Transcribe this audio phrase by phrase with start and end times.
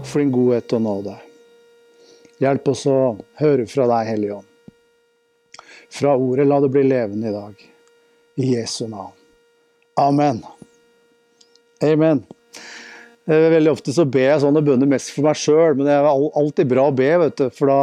[0.00, 1.14] Takk for din godhet og nåde.
[2.40, 4.46] Hjelp oss å høre fra deg, Hellige Ånd.
[5.92, 7.64] Fra ordet, la det bli levende i dag.
[8.40, 9.12] I Jesu navn.
[10.00, 10.38] Amen.
[11.84, 12.22] Amen.
[13.28, 16.72] Veldig ofte så ber jeg sånne bønner mest for meg sjøl, men det er alltid
[16.72, 17.78] bra å be, vet du, for da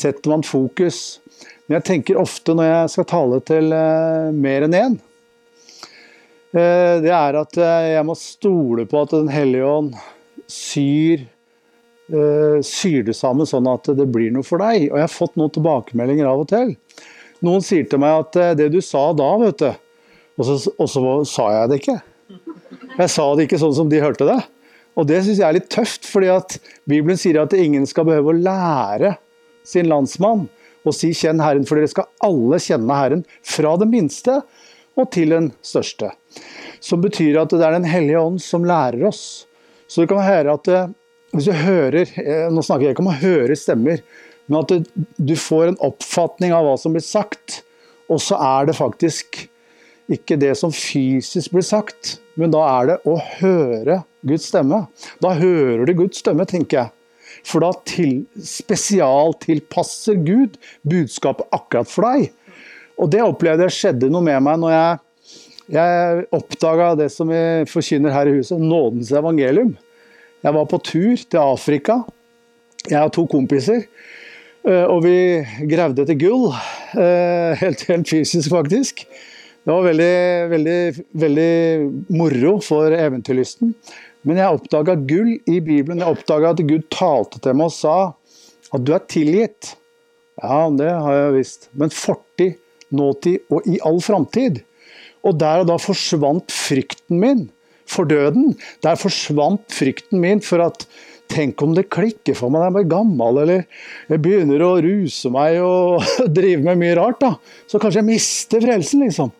[0.00, 1.20] setter man fokus.
[1.68, 4.98] Men jeg tenker ofte når jeg skal tale til uh, mer enn én,
[6.58, 9.94] uh, det er at jeg må stole på at Den hellige ånd
[10.50, 11.28] syr,
[12.06, 14.88] syr det sammen sånn at det blir noe for deg.
[14.90, 16.74] Og jeg har fått noen tilbakemeldinger av og til.
[17.46, 19.72] Noen sier til meg at det du sa da, vet du
[20.38, 21.96] Og så, og så sa jeg det ikke.
[22.96, 24.38] Jeg sa det ikke sånn som de hørte det.
[24.96, 26.56] Og det syns jeg er litt tøft, fordi at
[26.88, 29.16] Bibelen sier at ingen skal behøve å lære
[29.66, 30.46] sin landsmann
[30.86, 34.40] å si 'kjenn Herren', for dere skal alle kjenne Herren, fra det minste
[34.96, 36.12] og til den største.
[36.80, 39.46] Som betyr at det er Den hellige ånd som lærer oss.
[39.88, 40.94] Så du kan høre at det,
[41.36, 44.02] hvis du hører eh, Nå snakker jeg ikke om å høre stemmer,
[44.46, 47.62] men at du, du får en oppfatning av hva som blir sagt,
[48.10, 49.46] og så er det faktisk
[50.12, 54.84] ikke det som fysisk blir sagt, men da er det å høre Guds stemme.
[55.22, 56.92] Da hører du Guds stemme, tenker jeg.
[57.46, 62.30] For da til, spesialtilpasser Gud budskapet akkurat for deg.
[62.96, 65.00] Og det opplevde jeg skjedde noe med meg når jeg,
[65.76, 69.74] jeg oppdaga det som vi forkynner her i huset, nådens evangelium.
[70.46, 71.94] Jeg var på tur til Afrika.
[72.86, 73.88] Jeg og to kompiser.
[74.62, 76.52] Eh, og vi gravde etter gull.
[76.94, 79.02] Eh, helt, helt fysisk, faktisk.
[79.66, 80.18] Det var veldig,
[80.52, 80.76] veldig,
[81.18, 81.54] veldig
[82.14, 83.72] moro for eventyrlysten.
[84.22, 85.98] Men jeg oppdaga gull i Bibelen.
[86.04, 87.96] Jeg oppdaga at Gud talte til meg og sa
[88.70, 89.72] at du er tilgitt.
[90.38, 91.70] Ja, det har jeg visst.
[91.74, 92.54] Men fortid,
[92.94, 94.62] nåtid og i all framtid.
[95.26, 97.48] Og der og da forsvant frykten min
[97.90, 98.54] for døden.
[98.84, 100.88] Der forsvant frykten min for at
[101.26, 103.64] Tenk om det klikker for meg når jeg blir gammel, eller
[104.12, 106.04] jeg begynner å ruse meg og
[106.36, 107.18] drive med mye rart.
[107.18, 107.32] da.
[107.66, 109.32] Så kanskje jeg mister frelsen, liksom.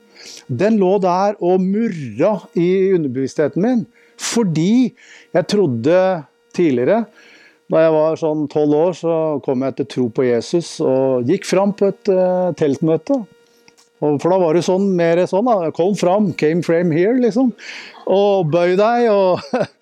[0.50, 3.84] Den lå der og murra i underbevisstheten min.
[4.18, 4.90] Fordi
[5.36, 6.00] jeg trodde
[6.56, 7.04] tidligere
[7.66, 11.48] da jeg var sånn tolv år, så kom jeg til tro på Jesus og gikk
[11.48, 13.18] fram på et uh, teltmøte.
[14.06, 17.50] Og for da var det sånn, mer sånn da, Kom fram, came frame here, liksom.
[18.06, 19.08] Og bøy deg.
[19.12, 19.40] Og,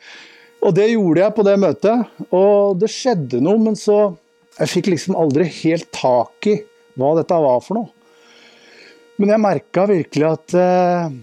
[0.64, 2.14] og det gjorde jeg på det møtet.
[2.30, 4.14] Og det skjedde noe, men så
[4.54, 6.60] Jeg fikk liksom aldri helt tak i
[6.94, 7.88] hva dette var for noe.
[9.18, 11.16] Men jeg merka virkelig at eh,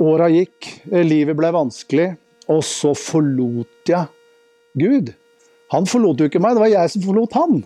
[0.00, 2.06] Åra gikk, eh, livet ble vanskelig,
[2.48, 4.08] og så forlot jeg
[4.78, 5.12] Gud.
[5.74, 7.58] Han forlot jo ikke meg, det var jeg som forlot han.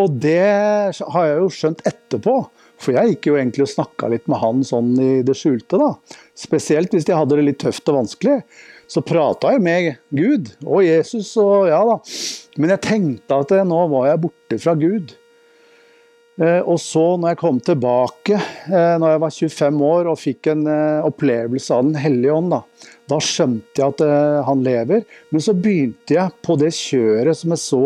[0.00, 2.36] Og det har jeg jo skjønt etterpå,
[2.84, 5.90] for jeg gikk jo egentlig og snakka litt med han sånn i det skjulte, da.
[6.38, 8.38] Spesielt hvis jeg hadde det litt tøft og vanskelig.
[8.90, 11.98] Så prata jeg med Gud og Jesus og ja da.
[12.60, 15.14] Men jeg tenkte at nå var jeg borte fra Gud.
[16.42, 20.48] Eh, og så, når jeg kom tilbake eh, når jeg var 25 år og fikk
[20.50, 24.02] en eh, opplevelse av Den hellige ånd, da, da skjønte jeg at
[24.48, 25.04] han lever.
[25.30, 27.84] Men så begynte jeg på det kjøret som jeg så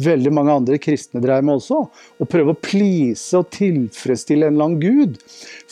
[0.00, 1.82] veldig mange andre kristne dreier med også.
[2.20, 5.20] Å prøve å please og tilfredsstille en eller annen gud.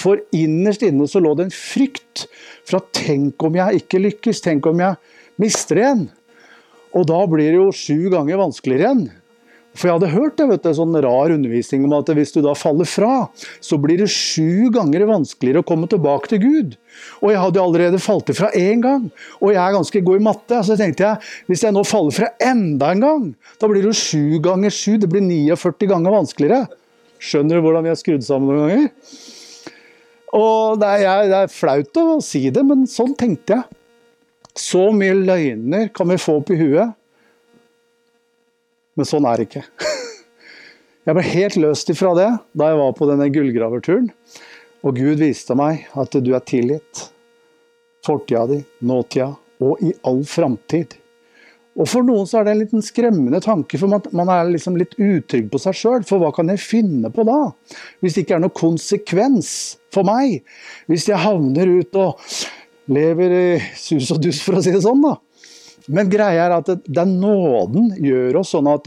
[0.01, 2.27] For innerst inne så lå det en frykt
[2.65, 4.97] for at tenk om jeg ikke lykkes, tenk om jeg
[5.41, 6.07] mister igjen.
[6.95, 9.07] Og da blir det jo sju ganger vanskeligere igjen.
[9.75, 12.55] For jeg hadde hørt det, vet du, sånn rar undervisning om at hvis du da
[12.55, 13.27] faller fra,
[13.59, 16.77] så blir det sju ganger vanskeligere å komme tilbake til Gud.
[17.19, 19.09] Og jeg hadde allerede falt ifra én gang,
[19.41, 20.63] og jeg er ganske god i matte.
[20.63, 23.99] Så tenkte jeg hvis jeg nå faller fra enda en gang, da blir det jo
[24.05, 24.95] sju ganger sju.
[25.03, 26.65] Det blir 49 ganger vanskeligere.
[27.25, 28.91] Skjønner du hvordan vi er skrudd sammen noen ganger?
[30.35, 33.81] Og det er, det er flaut å si det, men sånn tenkte jeg.
[34.55, 36.95] Så mye løgner kan vi få opp i huet
[38.95, 39.65] men sånn er det ikke.
[41.05, 44.07] Jeg ble helt løst ifra det da jeg var på denne gullgraverturen.
[44.89, 47.09] Og Gud viste meg at du er tilgitt.
[48.05, 50.97] Fortida di, nåtida og i all framtid.
[51.75, 54.95] Og For noen så er det en liten skremmende tanke, for man, er liksom litt
[54.95, 56.05] utrygg på seg sjøl.
[56.07, 57.39] For hva kan jeg finne på da?
[58.01, 59.51] Hvis det ikke er noe konsekvens
[59.95, 60.45] for meg.
[60.91, 62.23] Hvis jeg havner ut og
[62.95, 63.47] lever i
[63.81, 65.03] sus og dus, for å si det sånn.
[65.03, 65.17] da.
[65.93, 68.87] Men greia er at den nåden gjør oss sånn at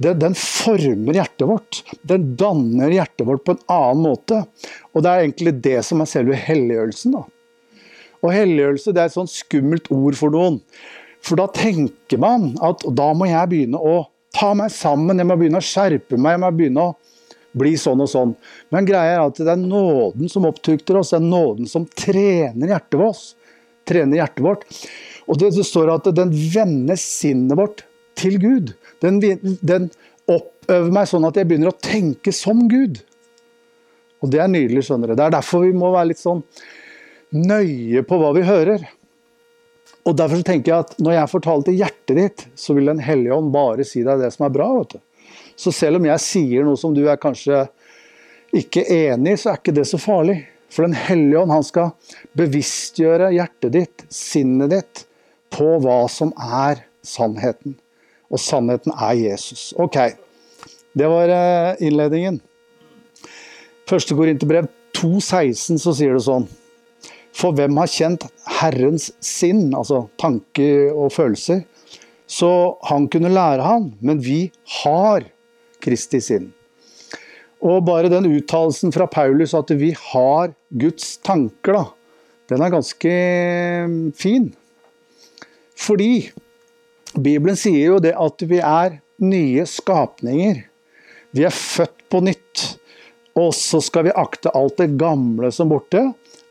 [0.00, 1.82] det, den former hjertet vårt.
[2.00, 4.40] Den danner hjertet vårt på en annen måte.
[4.94, 7.18] Og det er egentlig det som er selve helliggjørelsen.
[7.18, 7.26] da.
[8.20, 10.60] Og helliggjørelse det er et sånn skummelt ord for noen.
[11.24, 13.98] For da tenker man at da må jeg begynne å
[14.36, 16.96] ta meg sammen, jeg må begynne å skjerpe meg, jeg må begynne å
[17.60, 18.34] bli sånn og sånn.
[18.72, 22.74] Men greia er at det er nåden som opptukter oss, det er nåden som trener
[22.74, 23.24] hjertet vårt.
[23.88, 24.66] Trener hjertet vårt.
[25.30, 27.84] Og det, det står at den vender sinnet vårt
[28.18, 28.72] til Gud.
[29.04, 29.20] Den,
[29.62, 29.88] den
[30.30, 33.00] oppøver meg sånn at jeg begynner å tenke som Gud.
[34.20, 35.16] Og det er nydelig, skjønner du.
[35.16, 36.42] Det er derfor vi må være litt sånn
[37.36, 38.84] nøye på hva vi hører.
[40.08, 43.02] Og derfor tenker jeg at når jeg får tale til hjertet ditt, så vil Den
[43.04, 44.68] hellige ånd bare si deg det som er bra.
[44.78, 45.00] vet du.
[45.60, 47.66] Så selv om jeg sier noe som du er kanskje
[48.56, 50.40] ikke enig i, så er ikke det så farlig.
[50.70, 51.92] For Den hellige ånd han skal
[52.38, 55.04] bevisstgjøre hjertet ditt, sinnet ditt,
[55.52, 57.76] på hva som er sannheten.
[58.30, 59.70] Og sannheten er Jesus.
[59.78, 59.98] Ok,
[60.94, 62.40] det var eh, innledningen.
[63.90, 66.46] Første Korinterbrev 2,16 så sier det sånn.
[67.34, 68.26] For hvem har kjent
[68.60, 71.64] Herrens sinn, altså tanker og følelser,
[72.30, 72.50] så
[72.86, 74.50] han kunne lære han, men vi
[74.82, 75.26] har
[75.82, 76.50] Kristi sinn.
[77.60, 81.84] Og bare den uttalelsen fra Paulus at vi har Guds tanker, da,
[82.50, 83.14] den er ganske
[83.90, 84.50] mm, fin.
[85.80, 86.30] Fordi
[87.16, 90.62] Bibelen sier jo det at vi er nye skapninger.
[91.36, 92.66] Vi er født på nytt.
[93.38, 96.02] Og så skal vi akte alt det gamle som borte,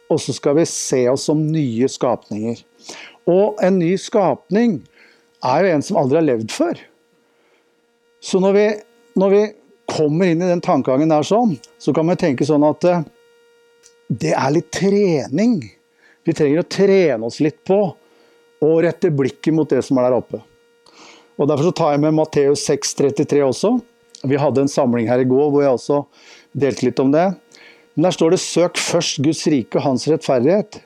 [0.10, 2.62] og så skal vi se oss som nye skapninger.
[3.30, 4.80] Og en ny skapning
[5.46, 6.80] er jo en som aldri har levd før.
[8.24, 8.66] Så når vi,
[9.20, 9.44] når vi
[9.90, 13.06] kommer inn i den tankegangen der sånn, så kan vi tenke sånn at eh,
[14.10, 15.60] det er litt trening.
[16.26, 17.84] Vi trenger å trene oss litt på
[18.64, 20.42] å rette blikket mot det som er der oppe.
[21.40, 23.78] Og Derfor så tar jeg med Matteus 6,33 også.
[24.28, 26.02] Vi hadde en samling her i går hvor jeg også
[26.60, 27.30] delte litt om det.
[27.96, 30.82] Men der står det 'søk først Guds rike og hans rettferdighet'.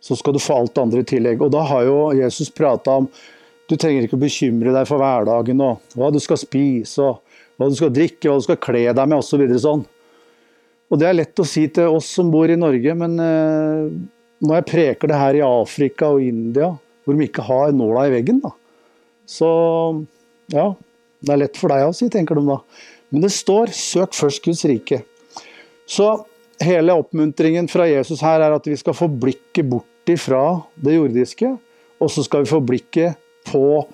[0.00, 1.42] Så skal du få alt andre i tillegg.
[1.42, 3.08] Og da har jo Jesus prata om
[3.68, 7.20] du trenger ikke å bekymre deg for hverdagen og hva du skal spise og
[7.58, 9.44] hva du skal drikke, hva du skal kle deg med osv.
[9.52, 9.84] Så sånn.
[10.88, 13.90] Og det er lett å si til oss som bor i Norge, men eh,
[14.44, 16.70] når jeg preker det her i Afrika og India,
[17.04, 18.52] hvor de ikke har nåla i veggen, da,
[19.28, 19.50] så
[20.52, 20.70] ja,
[21.20, 22.58] det er lett for deg å si, tenker de da.
[23.10, 25.02] Men det står 'søk først Guds rike'.
[25.88, 26.24] Så
[26.60, 31.58] hele oppmuntringen fra Jesus her er at vi skal få blikket bort ifra det jordiske,
[32.00, 33.16] og så skal vi få blikket
[33.48, 33.86] på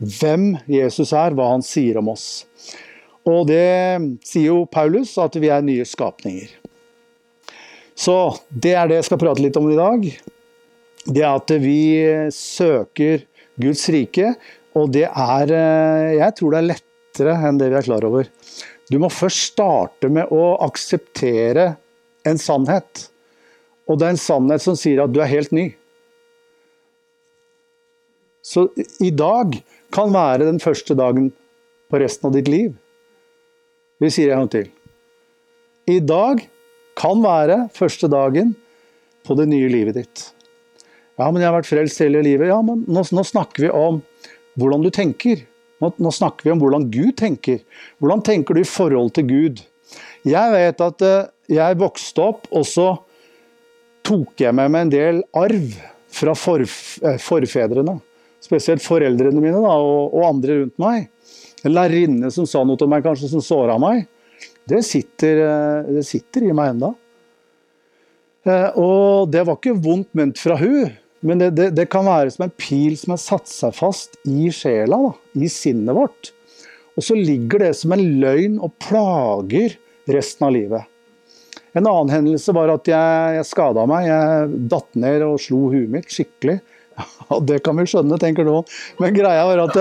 [0.00, 2.46] hvem Jesus er, hva han sier om oss.
[3.28, 6.59] Og det sier jo Paulus, at vi er nye skapninger.
[8.00, 8.16] Så
[8.48, 10.06] det er det jeg skal prate litt om i dag.
[11.04, 11.80] Det er at vi
[12.32, 13.26] søker
[13.60, 14.32] Guds rike,
[14.78, 18.28] og det er eh, Jeg tror det er lettere enn det vi er klar over.
[18.90, 21.74] Du må først starte med å akseptere
[22.26, 23.08] en sannhet.
[23.90, 25.66] Og det er en sannhet som sier at du er helt ny.
[28.46, 28.68] Så
[29.02, 29.58] i dag
[29.94, 31.28] kan være den første dagen
[31.90, 32.72] på resten av ditt liv.
[34.00, 34.70] Vi sier en gang til.
[35.90, 36.46] I dag
[37.00, 38.52] kan være første dagen
[39.26, 40.24] på det nye livet ditt.
[41.20, 42.48] Ja, men jeg har vært frelst hele livet.
[42.48, 44.00] Ja, men nå, nå snakker vi om
[44.60, 45.44] hvordan du tenker.
[45.80, 47.60] Nå, nå, snakker vi om hvordan Gud tenker.
[48.00, 49.62] Hvordan tenker du i forhold til Gud?
[50.28, 52.90] Jeg vet at uh, jeg vokste opp, og så
[54.06, 55.72] tok jeg med meg en del arv
[56.12, 57.98] fra forf uh, forfedrene.
[58.40, 61.08] Spesielt foreldrene mine da, og, og andre rundt meg
[61.64, 64.06] en lærerinne som sa noe til meg kanskje som såra meg,
[64.70, 66.94] det sitter, eh, det sitter, i meg enda.
[68.48, 70.92] Eh, og det var ikke vondt ment fra hun,
[71.26, 74.48] men det, det, det, kan være som en pil som har satt seg fast i
[74.54, 76.32] sjela, da, i sinnet vårt.
[76.96, 79.76] Og så ligger det som en løgn og plager
[80.10, 80.88] resten av livet.
[81.76, 84.08] En annen hendelse var at jeg, jeg skada meg.
[84.08, 86.60] Jeg datt ned og slo huet mitt skikkelig.
[87.30, 88.66] Ja, det kan vi skjønne, tenker noen.
[89.00, 89.76] Men greia var at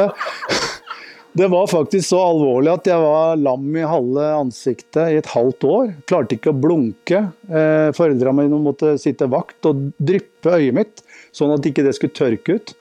[1.38, 5.65] det var faktisk så alvorlig at jeg var lam i halve ansiktet i et halvt
[5.69, 5.91] år.
[6.09, 7.21] Klarte ikke å blunke.
[7.45, 11.03] Foreldra Foreldrene mine måtte sitte vakt og dryppe øyet mitt,
[11.36, 12.74] sånn at ikke det skulle tørke ut.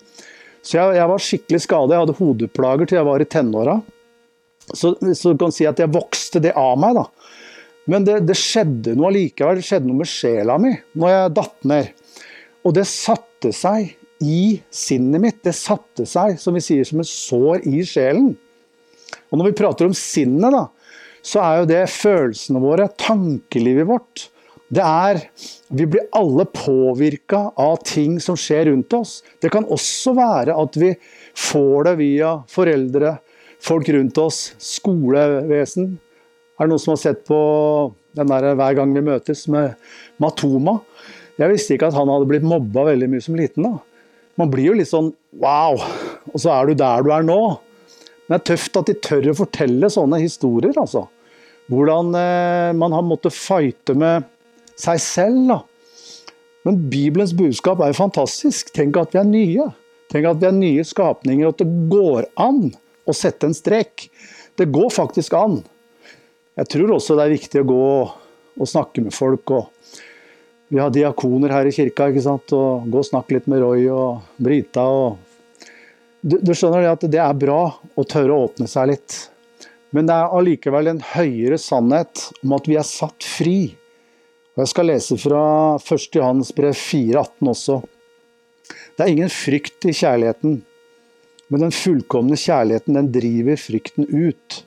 [0.64, 1.94] Så jeg, jeg var skikkelig skadet.
[1.94, 3.76] Jeg hadde hodeplager til jeg var i tenåra.
[4.68, 7.06] Så, så du kan si at jeg vokste det av meg, da.
[7.88, 9.60] Men det, det skjedde noe allikevel.
[9.60, 11.92] Det skjedde noe med sjela mi når jeg datt ned.
[12.64, 13.94] Og det satte seg
[14.25, 15.42] i sinnet mitt.
[15.44, 18.32] Det satte seg, som vi sier, som et sår i sjelen.
[19.28, 20.66] Og når vi prater om sinnet, da,
[21.25, 24.28] så er jo det følelsene våre, tankelivet vårt.
[24.68, 25.22] Det er
[25.68, 29.22] Vi blir alle påvirka av ting som skjer rundt oss.
[29.40, 30.94] Det kan også være at vi
[31.37, 33.18] får det via foreldre,
[33.60, 35.98] folk rundt oss, skolevesen.
[36.56, 37.40] Er det noen som har sett på
[38.16, 39.76] den der 'Hver gang vi møtes' med
[40.18, 40.80] Matoma?
[41.38, 43.62] Jeg visste ikke at han hadde blitt mobba veldig mye som liten.
[43.62, 43.78] da.
[44.38, 45.11] Man blir jo litt sånn
[45.42, 45.80] wow,
[46.30, 47.40] og så er du der du er nå.
[48.28, 51.07] Men det er tøft at de tør å fortelle sånne historier, altså.
[51.68, 54.28] Hvordan eh, man har måttet fighte med
[54.78, 55.59] seg selv, da.
[56.68, 58.71] Men Bibelens budskap er jo fantastisk.
[58.76, 59.66] Tenk at vi er nye.
[60.12, 62.62] Tenk at vi er nye skapninger, og at det går an
[63.09, 64.09] å sette en strek.
[64.59, 65.61] Det går faktisk an.
[66.59, 67.85] Jeg tror også det er viktig å gå
[68.59, 69.50] og snakke med folk.
[69.54, 69.73] og
[70.68, 72.52] Vi har diakoner her i kirka, ikke sant?
[72.52, 74.84] og gå og snakke litt med Roy og Brita.
[74.84, 75.16] og
[76.20, 79.18] du, du skjønner at det er bra å tørre å åpne seg litt.
[79.94, 83.60] Men det er allikevel en høyere sannhet om at vi er satt fri.
[84.56, 85.42] Og Jeg skal lese fra
[85.78, 86.08] 1.
[86.18, 87.78] Johannes brev 4,18 også.
[88.68, 90.58] Det er ingen frykt i kjærligheten,
[91.48, 94.58] men den fullkomne kjærligheten den driver frykten ut.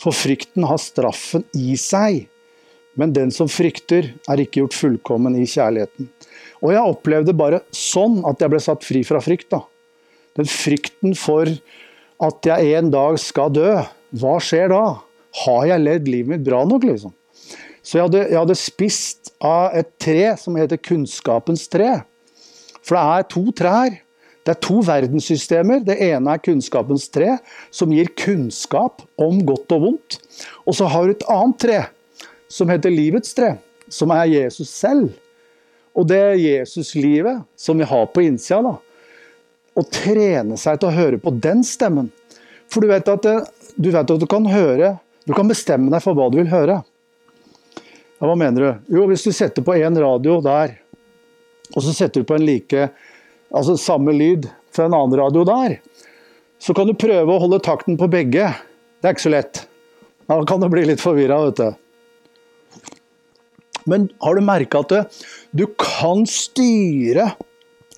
[0.00, 2.26] For frykten har straffen i seg,
[2.98, 6.08] men den som frykter, er ikke gjort fullkommen i kjærligheten.
[6.60, 9.50] Og jeg opplevde bare sånn at jeg ble satt fri fra frykt.
[9.52, 9.62] da.
[10.36, 11.48] Den frykten for
[12.20, 13.70] at jeg en dag skal dø.
[14.20, 14.84] Hva skjer da?
[15.44, 17.14] Har jeg levd livet mitt bra nok, liksom?
[17.80, 22.02] Så jeg hadde, jeg hadde, spist av et tre som heter kunnskapens tre.
[22.84, 23.96] For det er to trær.
[24.44, 25.80] Det er to verdenssystemer.
[25.84, 27.38] Det ene er kunnskapens tre,
[27.72, 30.18] som gir kunnskap om godt og vondt.
[30.66, 31.80] Og så har du et annet tre,
[32.50, 33.54] som heter livets tre,
[33.88, 35.12] som er Jesus selv.
[35.94, 38.76] Og det Jesuslivet som vi har på innsida, da,
[39.78, 42.10] å trene seg til å høre på den stemmen.
[42.70, 43.26] For du vet at,
[43.74, 46.78] du, vet at du kan høre Du kan bestemme deg for hva du vil høre.
[48.18, 48.96] Ja, Hva mener du?
[48.96, 50.72] Jo, hvis du setter på én radio der,
[51.74, 52.88] og så setter du på en like
[53.50, 55.76] Altså samme lyd fra en annen radio der,
[56.62, 58.46] så kan du prøve å holde takten på begge.
[59.02, 59.62] Det er ikke så lett.
[60.30, 61.89] Da kan du bli litt forvirra, vet du.
[63.88, 65.22] Men har du merka at
[65.56, 67.30] du kan styre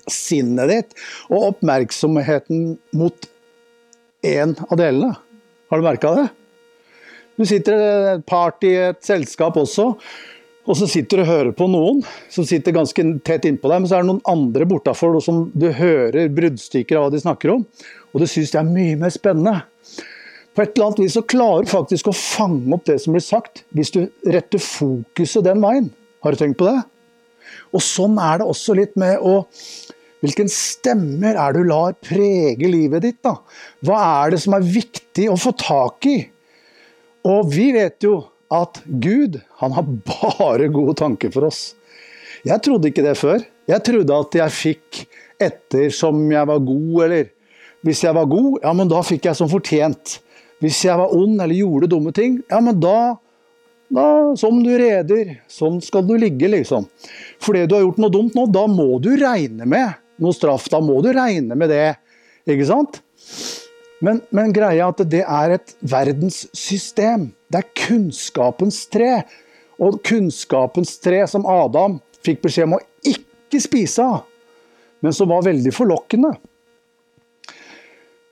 [0.09, 0.95] sinnet ditt
[1.29, 3.29] og oppmerksomheten mot
[4.23, 5.13] én av delene.
[5.71, 6.27] Har du merka det?
[7.39, 9.87] Du sitter i et party et selskap også,
[10.63, 13.89] og så sitter du og hører på noen som sitter ganske tett innpå deg, men
[13.89, 17.65] så er det noen andre bortafor som du hører bruddstykker av hva de snakker om,
[18.13, 19.63] og du syns det er mye mer spennende.
[20.53, 23.23] På et eller annet vis så klarer du faktisk å fange opp det som blir
[23.25, 25.89] sagt, hvis du retter fokuset den veien.
[26.23, 26.77] Har du tenkt på det?
[27.73, 29.41] Og sånn er det også litt med å
[30.23, 33.17] Hvilken stemmer er det du lar prege livet ditt?
[33.27, 33.33] da?
[33.83, 36.13] Hva er det som er viktig å få tak i?
[37.27, 41.73] Og vi vet jo at Gud, han har bare gode tanker for oss.
[42.47, 43.43] Jeg trodde ikke det før.
[43.67, 45.01] Jeg trodde at jeg fikk
[45.43, 47.29] etter som jeg var god, eller
[47.83, 50.21] hvis jeg var god, ja, men da fikk jeg som fortjent.
[50.63, 53.17] Hvis jeg var ond eller gjorde dumme ting, ja, men da
[53.93, 56.87] da, som du reder, sånn skal du ligge, liksom.
[57.43, 60.65] Fordi du har gjort noe dumt nå, da må du regne med noe straff.
[60.71, 61.93] Da må du regne med det,
[62.49, 62.97] ikke sant?
[64.03, 67.29] Men, men greia at det er et verdenssystem.
[67.53, 69.21] Det er kunnskapens tre.
[69.77, 74.23] Og kunnskapens tre som Adam fikk beskjed om å ikke spise av,
[75.03, 76.33] men som var veldig forlokkende.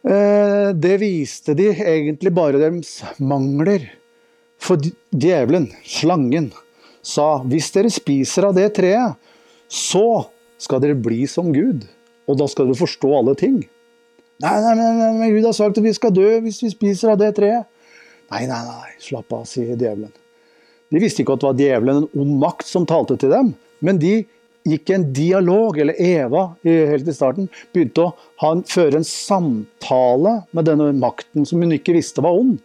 [0.01, 3.85] Eh, det viste de egentlig bare deres mangler.
[4.61, 4.77] For
[5.09, 6.51] djevelen, slangen,
[7.01, 9.17] sa hvis dere spiser av det treet,
[9.71, 10.27] så
[10.61, 11.87] skal dere bli som Gud.
[12.29, 13.61] Og da skal dere forstå alle ting.
[14.41, 17.21] Nei, nei, nei, men Gud har sagt at vi skal dø hvis vi spiser av
[17.21, 17.67] det treet.
[18.31, 20.13] Nei, nei, nei, slapp av, sier djevelen.
[20.91, 23.51] De visste ikke at det var djevelen, en ond makt, som talte til dem.
[23.83, 24.21] Men de
[24.67, 30.67] gikk en dialog, eller Eva helt i starten, begynte å en, føre en samtale med
[30.69, 32.59] denne makten som hun ikke visste var ond.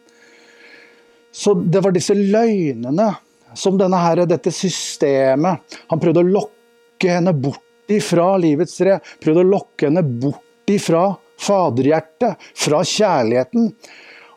[1.37, 3.11] Så det var disse løgnene
[3.57, 8.99] som her, dette systemet Han prøvde å lokke henne bort ifra livets tre.
[9.23, 13.71] Prøvde å lokke henne bort ifra faderhjertet, fra kjærligheten,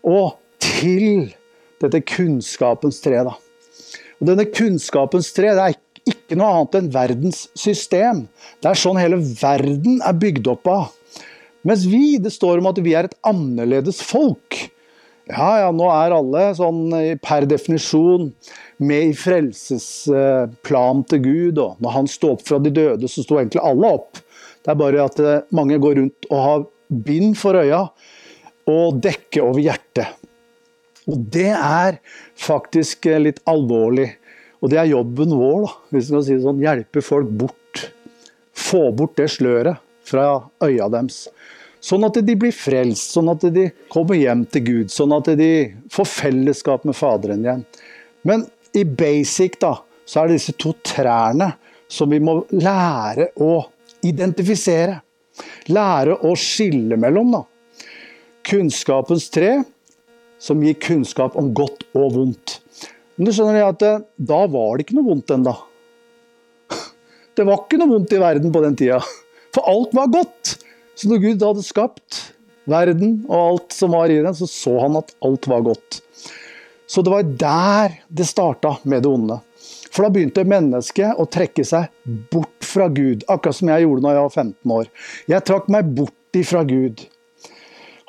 [0.08, 1.30] og til
[1.80, 3.24] dette kunnskapens tre.
[3.28, 3.36] Da.
[4.20, 5.89] Og denne kunnskapens tre det er ikke
[6.38, 8.26] noe annet enn verdens system.
[8.62, 10.90] Det er sånn hele verden er bygd opp av.
[11.68, 14.58] Mens vi, det står om at vi er et annerledes folk.
[15.30, 18.32] Ja, ja, nå er alle sånn eh, per definisjon
[18.82, 21.60] med i frelsesplanen til Gud.
[21.62, 24.24] Og når han sto opp fra de døde, så sto egentlig alle opp.
[24.64, 27.84] Det er bare at eh, mange går rundt og har bind for øya
[28.70, 30.18] og dekke over hjertet.
[31.10, 32.00] Og det er
[32.38, 34.10] faktisk eh, litt alvorlig.
[34.60, 36.64] Og det er jobben vår, da, hvis vi skal si det sånn.
[36.64, 37.86] Hjelpe folk bort.
[38.60, 40.26] Få bort det sløret fra
[40.66, 41.28] øya deres.
[41.80, 45.52] Sånn at de blir frelst, sånn at de kommer hjem til Gud, sånn at de
[45.94, 47.64] får fellesskap med Faderen igjen.
[48.28, 48.44] Men
[48.76, 51.54] i basic da, så er det disse to trærne
[51.90, 53.64] som vi må lære å
[54.06, 55.00] identifisere.
[55.72, 57.32] Lære å skille mellom.
[57.38, 57.44] da.
[58.50, 59.62] Kunnskapens tre,
[60.40, 62.60] som gir kunnskap om godt og vondt.
[63.20, 65.52] Men du skjønner at eh, da var det ikke noe vondt ennå.
[67.36, 69.02] Det var ikke noe vondt i verden på den tida.
[69.56, 70.56] For alt var godt.
[70.96, 72.22] Så når Gud hadde skapt
[72.70, 76.00] verden og alt som var i den, så så han at alt var godt.
[76.90, 79.40] Så det var der det starta med det onde.
[79.90, 81.90] For da begynte mennesket å trekke seg
[82.32, 84.92] bort fra Gud, akkurat som jeg gjorde da jeg var 15 år.
[85.32, 87.04] Jeg trakk meg bort ifra Gud.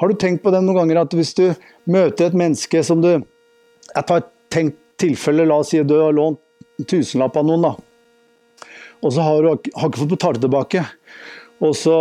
[0.00, 1.47] Har du tenkt på det noen ganger at hvis du
[1.90, 3.11] møter et menneske som du
[3.90, 4.23] Jeg tar
[4.55, 6.40] tenk tilfelle, la oss si du har lånt
[6.88, 7.75] tusenlapp av noen, da.
[9.00, 10.85] Og så har du har ikke fått betalt tilbake.
[11.64, 11.97] Og så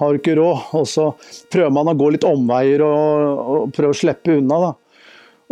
[0.00, 1.08] har du ikke råd, og så
[1.52, 4.60] prøver man å gå litt omveier og, og prøve å slippe unna.
[4.66, 4.72] da.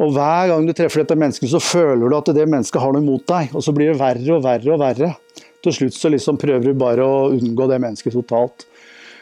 [0.01, 3.05] Og Hver gang du treffer dette mennesket, så føler du at det mennesket har noe
[3.05, 3.53] imot deg.
[3.53, 5.13] Og så blir det verre og verre og verre.
[5.61, 8.65] Til slutt så liksom prøver du bare å unngå det mennesket totalt.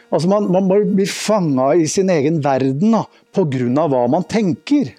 [0.09, 3.03] Altså Man, man blir fanga i sin egen verden da,
[3.35, 3.85] pga.
[3.91, 4.95] hva man tenker.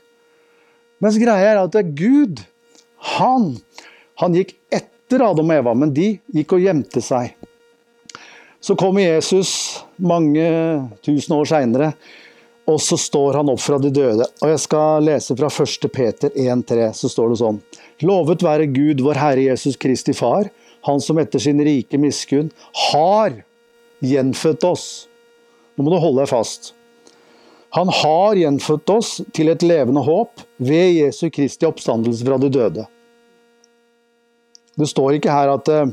[1.00, 2.42] Mens greia er at Gud,
[3.16, 3.54] han,
[4.20, 7.32] han gikk etter Adam og Eva, men de gikk og gjemte seg.
[8.60, 9.52] Så kommer Jesus
[9.96, 10.44] mange
[11.04, 11.94] tusen år seinere,
[12.68, 14.26] og så står han opp fra de døde.
[14.42, 15.86] Og jeg skal lese fra 1.
[15.94, 17.60] Peter 1,3, så står det sånn.
[18.04, 20.52] Lovet være Gud, vår Herre Jesus Kristi Far,
[20.88, 22.46] Han som etter sin rike miskunn
[22.92, 23.34] har
[24.00, 24.84] gjenfødt oss.
[25.76, 26.70] Nå må du holde deg fast.
[27.76, 32.86] Han har gjenfødt oss til et levende håp ved Jesu Kristi oppstandelse fra de døde.
[34.74, 35.92] Det står ikke her at eh,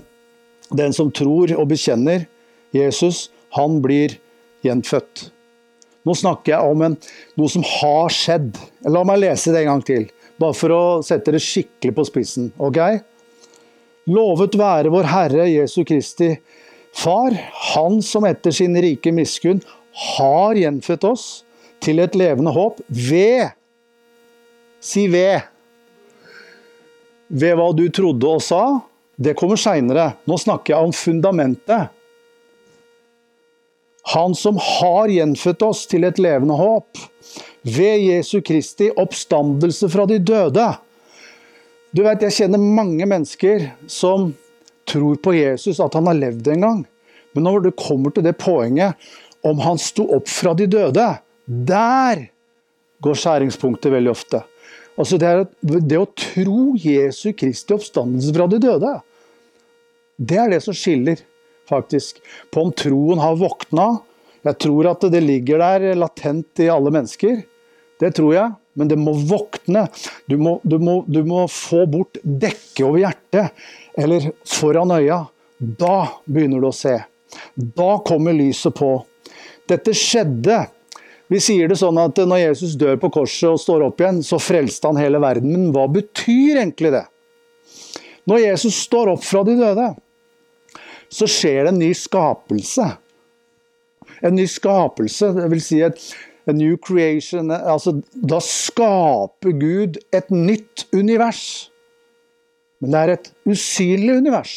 [0.77, 2.25] den som tror og bekjenner
[2.73, 4.17] Jesus, han blir
[4.65, 5.29] gjenfødt.
[6.07, 6.97] Nå snakker jeg om en,
[7.37, 8.57] noe som har skjedd.
[8.87, 10.07] La meg lese det en gang til,
[10.41, 12.51] bare for å sette det skikkelig på spissen.
[12.57, 12.79] ok?
[14.07, 16.37] Lovet være vår Herre Jesu Kristi
[16.97, 17.35] Far,
[17.75, 19.59] Han som etter sin rike miskunn
[20.17, 21.25] har gjenfødt oss
[21.83, 23.53] til et levende håp ved
[24.81, 25.41] Si ved.
[27.27, 28.61] Ved hva du trodde og sa.
[29.17, 30.11] Det kommer seinere.
[30.29, 31.89] Nå snakker jeg om fundamentet.
[34.13, 37.01] Han som har gjenfødt oss til et levende håp
[37.67, 40.67] ved Jesu Kristi oppstandelse fra de døde.
[41.91, 44.31] Du vet, Jeg kjenner mange mennesker som
[44.87, 46.85] tror på Jesus, at han har levd en gang.
[47.33, 48.95] Men når det kommer til det poenget
[49.43, 51.07] om han sto opp fra de døde,
[51.47, 52.27] der
[53.03, 54.41] går skjæringspunktet veldig ofte.
[54.97, 58.93] Altså det, er, det å tro Jesu Kristi oppstandelse fra de døde,
[60.17, 61.21] det er det som skiller
[61.69, 62.21] faktisk.
[62.51, 63.91] På om troen har våkna.
[64.47, 67.43] Jeg tror at det ligger der latent i alle mennesker.
[68.01, 69.87] Det tror jeg, men det må våkne.
[70.29, 75.23] Du må, du må, du må få bort dekket over hjertet, eller foran øya.
[75.57, 76.95] Da begynner du å se.
[77.57, 78.91] Da kommer lyset på.
[79.67, 80.65] Dette skjedde.
[81.27, 84.39] Vi sier det sånn at når Jesus dør på korset og står opp igjen, så
[84.39, 85.51] frelste han hele verden.
[85.51, 87.03] Men hva betyr egentlig det?
[88.27, 89.89] Når Jesus står opp fra de døde,
[91.11, 92.87] så skjer det en ny skapelse.
[94.23, 96.01] En ny skapelse, vil si et
[96.47, 97.51] a new creation.
[97.51, 101.69] Altså, da skaper Gud et nytt univers.
[102.79, 104.55] Men det er et usynlig univers.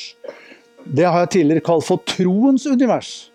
[0.84, 3.30] Det har jeg tidligere kalt for troens univers.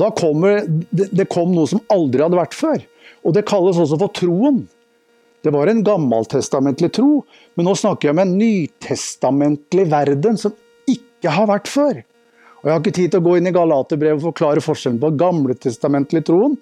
[0.00, 2.80] Da kommer, det, kom noe som aldri hadde vært før.
[3.24, 4.64] Og det kalles også for troen.
[5.44, 7.20] Det var en gammeltestamentlig tro,
[7.54, 10.54] men nå snakker jeg om en nytestamentlig verden som
[10.88, 12.00] ikke har vært før.
[12.64, 15.10] Og Jeg har ikke tid til å gå inn i Galaterbrevet og forklare forskjellen på
[15.20, 16.54] gamletestamentlig troen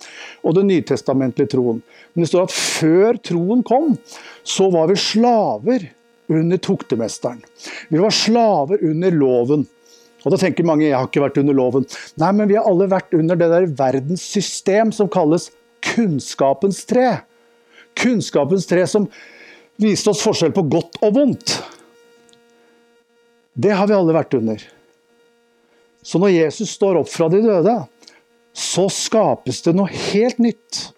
[0.42, 1.78] og den nytestamentlige troen.
[2.10, 3.92] Men det står at før troen kom,
[4.42, 5.86] så var vi slaver
[6.32, 7.38] under tuktemesteren.
[7.86, 9.62] Vi var slaver under loven.
[10.22, 11.86] Og da tenker mange jeg har ikke vært under loven.
[12.20, 15.50] Nei, men vi har alle vært under det der verdenssystem som kalles
[15.82, 17.22] kunnskapens tre.
[17.98, 19.08] Kunnskapens tre som
[19.82, 21.56] viste oss forskjell på godt og vondt.
[23.52, 24.62] Det har vi alle vært under.
[26.02, 27.74] Så når Jesus står opp fra de døde,
[28.52, 30.88] så skapes det noe helt nytt.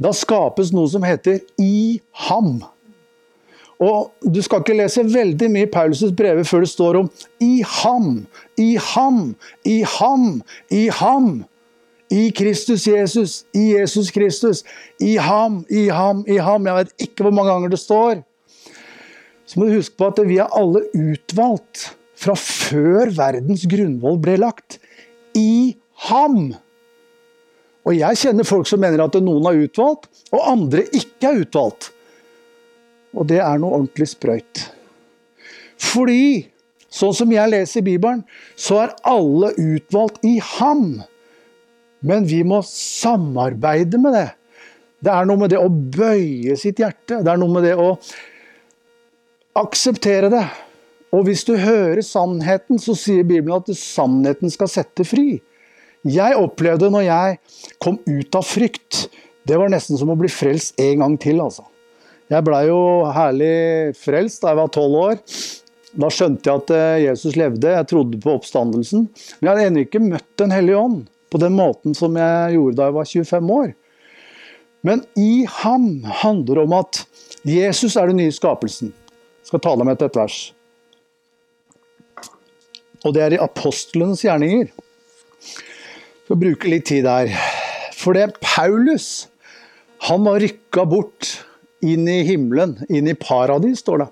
[0.00, 2.58] Da skapes noe som heter i ham.
[3.78, 7.10] Og Du skal ikke lese veldig mye i Paulus' brev før det står om
[7.40, 8.26] i ham,
[8.58, 9.20] i ham,
[9.64, 10.26] i ham,
[10.70, 11.28] i ham.
[12.10, 14.64] I Kristus Jesus, i Jesus Kristus,
[15.00, 16.66] i ham, i ham, i ham.
[16.66, 18.22] Jeg vet ikke hvor mange ganger det står.
[19.46, 24.38] Så må du huske på at vi er alle utvalgt fra før verdens grunnvoll ble
[24.40, 24.80] lagt.
[25.36, 25.76] I
[26.08, 26.56] ham!
[27.86, 31.92] Og jeg kjenner folk som mener at noen er utvalgt, og andre ikke er utvalgt.
[33.16, 34.64] Og det er noe ordentlig sprøyt.
[35.78, 36.48] Fordi,
[36.92, 38.24] sånn som jeg leser Bibelen,
[38.58, 41.00] så er alle utvalgt i ham.
[42.04, 44.28] Men vi må samarbeide med det.
[44.98, 47.22] Det er noe med det å bøye sitt hjerte.
[47.22, 47.92] Det er noe med det å
[49.58, 50.46] akseptere det.
[51.14, 55.38] Og hvis du hører sannheten, så sier Bibelen at sannheten skal sette fri.
[56.06, 57.38] Jeg opplevde når jeg
[57.82, 59.08] kom ut av frykt,
[59.48, 61.64] det var nesten som å bli frelst en gang til, altså.
[62.28, 62.80] Jeg blei jo
[63.16, 65.20] herlig frelst da jeg var tolv år.
[65.98, 69.06] Da skjønte jeg at eh, Jesus levde, jeg trodde på oppstandelsen.
[69.38, 72.76] Men jeg hadde ennå ikke møtt Den hellige ånd på den måten som jeg gjorde
[72.76, 73.72] da jeg var 25 år.
[74.86, 75.88] Men i ham
[76.20, 77.00] handler det om at
[77.48, 78.92] Jesus er den nye skapelsen.
[78.92, 80.38] Jeg skal tale om et, et vers.
[83.06, 84.68] Og det er i apostlenes gjerninger.
[86.28, 87.32] Skal bruke litt tid der.
[87.96, 89.28] For det Paulus,
[90.06, 91.38] han var rykka bort
[91.84, 94.08] inn i himmelen, inn i paradis, står det.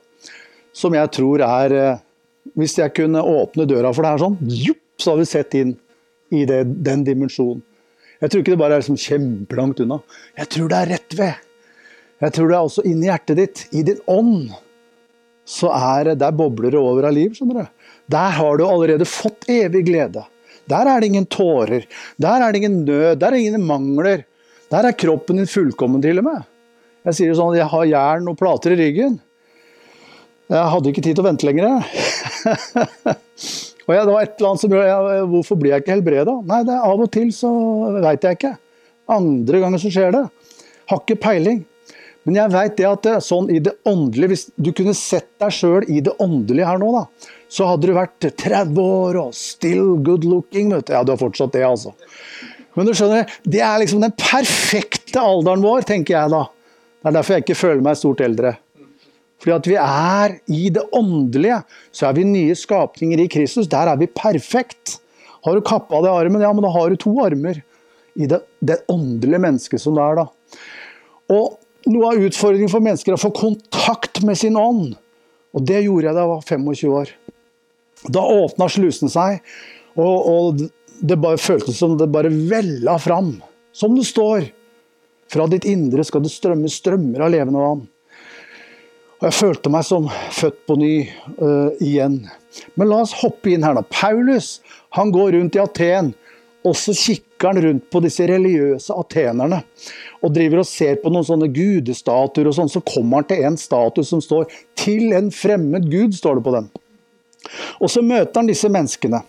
[0.77, 2.03] Som jeg tror er eh,
[2.55, 4.37] Hvis jeg kunne åpne døra for det her sånn,
[5.01, 5.73] så hadde vi sett inn
[6.31, 7.63] i det, den dimensjonen.
[8.21, 9.99] Jeg tror ikke det bare er liksom kjempelangt unna.
[10.39, 11.43] Jeg tror det er rett ved.
[12.23, 14.55] Jeg tror det er også inni hjertet ditt, i din ånd.
[15.47, 17.35] Så er det, Der bobler det over av liv.
[17.35, 17.93] skjønner du.
[18.15, 20.25] Der har du allerede fått evig glede.
[20.71, 21.85] Der er det ingen tårer.
[22.19, 23.19] Der er det ingen nød.
[23.19, 24.25] Der er det ingen mangler.
[24.71, 26.47] Der er kroppen din fullkommen, til og med.
[27.07, 29.21] Jeg sier sånn at jeg har jern og plater i ryggen.
[30.51, 31.77] Jeg hadde ikke tid til å vente lenger.
[33.87, 36.33] Og jeg, det var et eller annet som jeg, Hvorfor blir jeg ikke helbreda?
[36.49, 37.51] Nei, det er av og til så
[38.03, 38.51] veit jeg ikke.
[39.15, 40.25] Andre ganger så skjer det.
[40.91, 41.61] Har ikke peiling.
[42.27, 45.55] Men jeg veit det at det, sånn i det åndelige Hvis du kunne sett deg
[45.55, 47.05] sjøl i det åndelige her nå, da,
[47.47, 50.75] så hadde du vært 30 år og still good looking.
[50.75, 50.97] Vet du.
[50.97, 51.95] Ja, du har fortsatt det, altså.
[52.75, 56.43] Men du skjønner, det er liksom den perfekte alderen vår, tenker jeg da.
[57.01, 58.57] Det er derfor jeg ikke føler meg stort eldre.
[59.43, 61.61] Fordi at vi er i det åndelige,
[61.95, 63.69] så er vi nye skapninger i Kristus.
[63.71, 64.97] Der er vi perfekt.
[65.45, 67.61] Har du kappa deg armen, ja, men da har du to armer.
[68.17, 70.61] I det, det åndelige mennesket som det er, da.
[71.37, 74.97] Og noe av utfordringen for mennesker er å få kontakt med sin ånd.
[75.57, 77.13] Og det gjorde jeg da jeg var 25 år.
[78.13, 79.45] Da åpna slusen seg,
[79.97, 80.65] og, og
[81.07, 83.37] det bare føltes som det bare vella fram.
[83.77, 84.49] Som det står.
[85.33, 87.85] Fra ditt indre skal det strømme strømmer av levende vann.
[89.17, 90.93] Og jeg følte meg som født på ny
[91.41, 92.21] uh, igjen.
[92.77, 93.83] Men la oss hoppe inn her nå.
[93.89, 94.59] Paulus
[94.97, 96.13] han går rundt i Aten,
[96.67, 99.63] og så kikker han rundt på disse religiøse atenerne.
[100.21, 102.73] Og driver og ser på noen sånne gudestatuer og sånn.
[102.73, 106.55] Så kommer han til en statue som står 'Til en fremmed gud', står det på
[106.57, 106.69] den.
[107.81, 109.23] Og så møter han disse menneskene.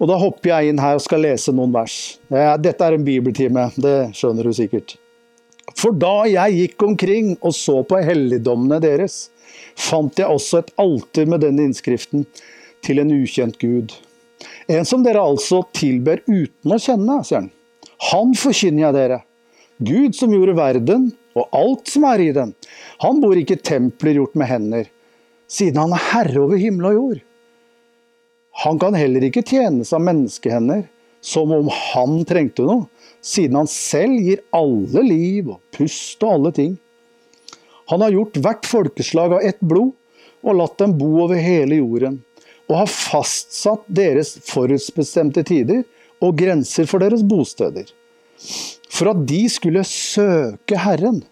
[0.00, 2.18] Og da hopper jeg inn her og skal lese noen vers.
[2.30, 4.96] Dette er en bibeltime, det skjønner du sikkert.
[5.78, 9.30] For da jeg gikk omkring og så på helligdommene deres,
[9.78, 12.26] fant jeg også et alter med denne innskriften
[12.84, 13.94] til en ukjent gud.
[14.70, 17.50] En som dere altså tilber uten å kjenne, sier han.
[18.10, 19.18] Han forkynner jeg dere.
[19.82, 22.52] Gud som gjorde verden og alt som er i den.
[23.02, 24.88] Han bor ikke i templer gjort med hender,
[25.50, 27.22] siden han er herre over himmel og jord.
[28.62, 30.84] Han kan heller ikke tjenes av menneskehender,
[31.24, 32.88] som om han trengte noe,
[33.22, 36.76] siden han selv gir alle liv og pust og alle ting.
[37.90, 39.92] Han har gjort hvert folkeslag av ett blod
[40.42, 42.20] og latt dem bo over hele jorden,
[42.66, 45.82] og har fastsatt deres forutbestemte tider
[46.22, 47.86] og grenser for deres bosteder,
[48.90, 51.22] for at de skulle søke Herren.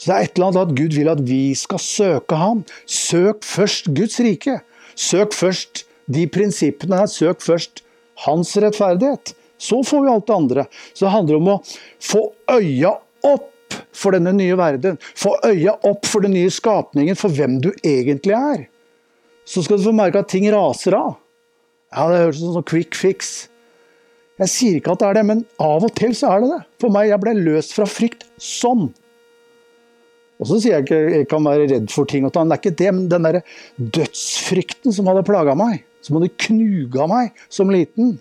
[0.00, 2.62] Så det er et eller annet at Gud vil at vi skal søke Ham.
[2.88, 4.54] Søk først Guds rike.
[4.96, 7.10] Søk først de prinsippene her.
[7.10, 7.82] Søk først
[8.24, 9.34] Hans rettferdighet.
[9.60, 10.66] Så får vi alt det andre.
[10.94, 11.56] Så det handler om å
[12.00, 12.22] få
[12.56, 12.94] øya
[13.28, 14.96] opp for denne nye verden.
[15.18, 18.64] Få øya opp for den nye skapningen, for hvem du egentlig er.
[19.44, 21.18] Så skal du få merke at ting raser av.
[21.90, 23.50] Ja, Det høres ut som sånn quick fix.
[24.40, 26.60] Jeg sier ikke at det er det, men av og til så er det det.
[26.80, 28.88] For meg, jeg ble løst fra frykt sånn.
[30.40, 32.78] Og så sier jeg ikke jeg kan være redd for ting, og det er ikke
[32.78, 33.42] det, men den der
[33.76, 38.14] dødsfrykten som hadde plaga meg, som hadde knuga meg som liten,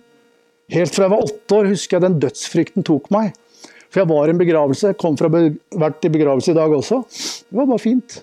[0.69, 3.33] Helt fra jeg var åtte år husker jeg den dødsfrykten tok meg.
[3.89, 7.01] For jeg var i en begravelse, kom fra vært i begravelse i dag også.
[7.49, 8.19] Det var bare fint.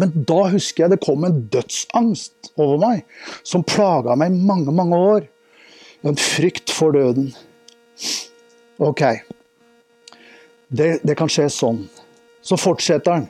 [0.00, 3.02] Men da husker jeg det kom en dødsangst over meg,
[3.44, 5.28] som plaga meg i mange, mange år.
[6.08, 7.28] En frykt for døden.
[8.82, 9.04] Ok.
[10.72, 11.84] Det, det kan skje sånn.
[12.42, 13.28] Så fortsetter han.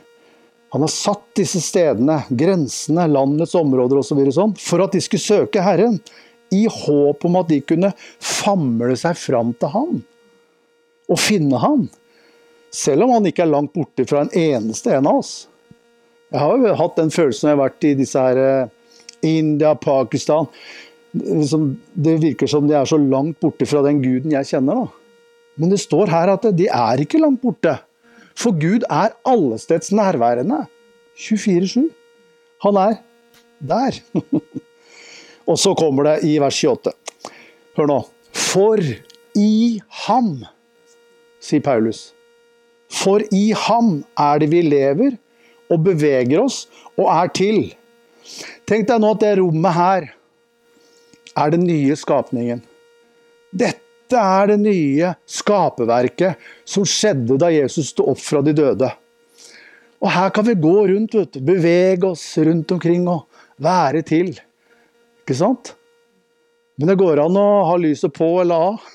[0.73, 4.23] Han har satt disse stedene, grensene, landets områder osv.
[4.31, 5.99] Så sånn, for at de skulle søke Herren
[6.53, 10.01] i håp om at de kunne famle seg fram til han
[11.11, 11.87] og finne han.
[12.73, 15.33] Selv om han ikke er langt borte fra en eneste en av oss.
[16.33, 18.71] Jeg har jo hatt den følelsen når jeg har vært i disse her eh,
[19.23, 20.49] India, Pakistan
[21.13, 24.81] Det virker som de er så langt borte fra den guden jeg kjenner.
[24.81, 24.87] da.
[25.61, 27.75] Men det står her at de er ikke langt borte.
[28.33, 30.63] For Gud er allesteds nærværende.
[31.21, 31.91] 24-7.
[32.65, 32.97] Han er
[33.61, 34.01] der.
[35.49, 36.93] Og så kommer det i vers 28.
[37.77, 37.99] Hør nå.
[38.33, 38.79] For
[39.37, 40.33] i ham,
[41.43, 42.11] sier Paulus.
[42.93, 45.17] For i ham er det vi lever
[45.73, 47.63] og beveger oss og er til.
[48.69, 50.11] Tenk deg nå at det rommet her
[51.33, 52.61] er den nye skapningen.
[53.49, 58.89] Dette er det nye skaperverket som skjedde da Jesus sto opp fra de døde.
[60.03, 63.25] Og her kan vi gå rundt, vet du, bevege oss rundt omkring og
[63.63, 64.33] være til.
[65.23, 65.73] Ikke sant?
[66.75, 68.87] Men det går an å ha lyset på eller av,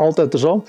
[0.00, 0.64] alt ettersom.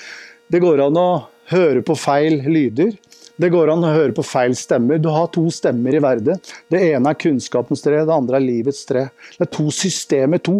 [0.51, 1.07] Det går an å
[1.49, 2.93] høre på feil lyder.
[3.41, 4.99] Det går an å høre på feil stemmer.
[5.01, 6.37] Du har to stemmer i verden.
[6.69, 9.07] Det ene er kunnskapens tre, det andre er livets tre.
[9.37, 10.59] Det er to systemer, to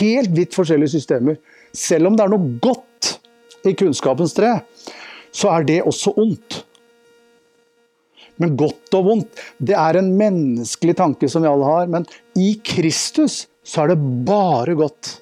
[0.00, 1.38] helt vidt forskjellige systemer.
[1.76, 3.12] Selv om det er noe godt
[3.68, 4.56] i kunnskapens tre,
[5.30, 6.64] så er det også ondt.
[8.38, 11.88] Men godt og vondt, det er en menneskelig tanke som vi alle har.
[11.90, 12.06] Men
[12.38, 15.18] i Kristus så er det bare godt.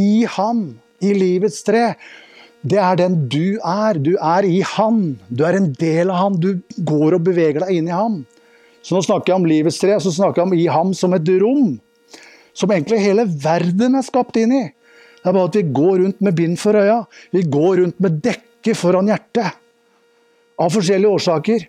[0.00, 0.66] I ham,
[1.00, 1.94] i livets tre,
[2.60, 3.96] det er den du er.
[3.96, 5.16] Du er i Han.
[5.32, 6.36] Du er en del av Han.
[6.40, 8.20] Du går og beveger deg inn i Ham.
[8.84, 11.28] Så nå snakker jeg om livets tre, så snakker jeg om i Ham som et
[11.40, 11.78] rom.
[12.56, 14.66] Som egentlig hele verden er skapt inn i.
[15.20, 17.02] Det er bare at vi går rundt med bind for øya.
[17.32, 19.56] Vi går rundt med dekke foran hjertet.
[20.60, 21.64] Av forskjellige årsaker.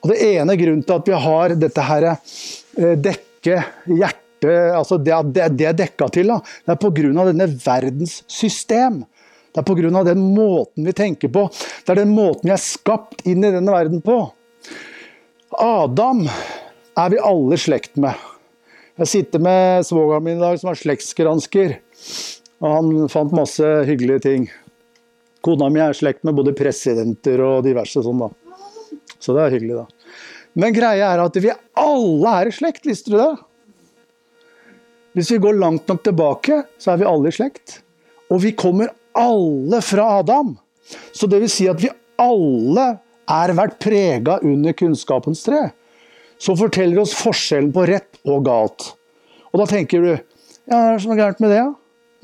[0.00, 5.14] Og Det ene grunnen til at vi har dette her eh, dekke, hjertet, altså det,
[5.34, 7.24] det, det er dekka til, da, det er pga.
[7.30, 9.02] denne verdens system.
[9.50, 10.04] Det er pga.
[10.06, 11.48] den måten vi tenker på.
[11.84, 14.22] Det er den måten vi er skapt inn i denne verden på.
[15.58, 18.14] Adam er vi alle slekt med.
[19.00, 21.78] Jeg sitter med svogeren min i dag, som er slektsgransker.
[22.60, 24.50] Og han fant masse hyggelige ting.
[25.40, 28.28] Kona mi er slekt med både presidenter og diverse sånn, da.
[29.20, 29.86] Så det er hyggelig, da.
[30.60, 33.30] Men greia er at vi alle er i slekt, visste du det?
[35.16, 37.80] Hvis vi går langt nok tilbake, så er vi alle i slekt.
[38.30, 40.54] Og vi kommer alle fra Adam.
[41.12, 42.86] Så det vil si at vi alle
[43.30, 45.68] er vært prega under kunnskapens tre.
[46.40, 48.92] Som forteller oss forskjellen på rett og galt.
[49.50, 50.20] Og da tenker du ja,
[50.70, 51.62] hva er det som er gærent med det?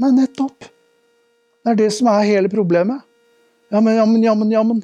[0.02, 0.68] Nei, nettopp.
[1.66, 3.02] Det er det som er hele problemet.
[3.74, 4.82] Jammen, jammen, jammen, jammen.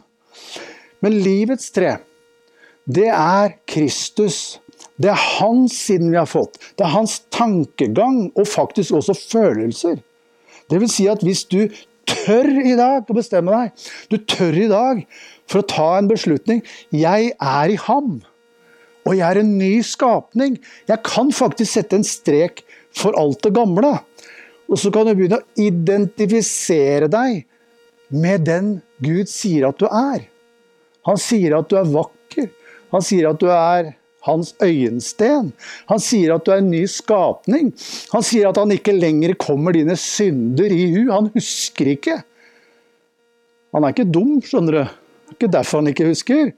[1.05, 1.97] Men livets tre,
[2.91, 4.59] det er Kristus.
[5.01, 6.59] Det er hans sinn vi har fått.
[6.77, 10.03] Det er hans tankegang og faktisk også følelser.
[10.71, 11.65] Det vil si at hvis du
[12.09, 13.87] tør i dag å bestemme deg.
[14.11, 15.03] Du tør i dag
[15.51, 16.63] for å ta en beslutning.
[16.95, 18.21] Jeg er i ham.
[19.03, 20.59] Og jeg er en ny skapning.
[20.91, 22.63] Jeg kan faktisk sette en strek
[22.97, 23.97] for alt det gamle.
[24.71, 27.43] Og så kan du begynne å identifisere deg
[28.13, 30.29] med den Gud sier at du er.
[31.09, 32.53] Han sier at du er vakker.
[32.93, 33.95] Han sier at du er
[34.27, 35.53] hans øyensten.
[35.91, 37.73] Han sier at du er en ny skapning.
[38.15, 41.01] Han sier at han ikke lenger kommer dine synder i hu.
[41.11, 42.21] Han husker ikke.
[43.73, 44.83] Han er ikke dum, skjønner du.
[44.83, 46.53] Det er ikke derfor han ikke husker.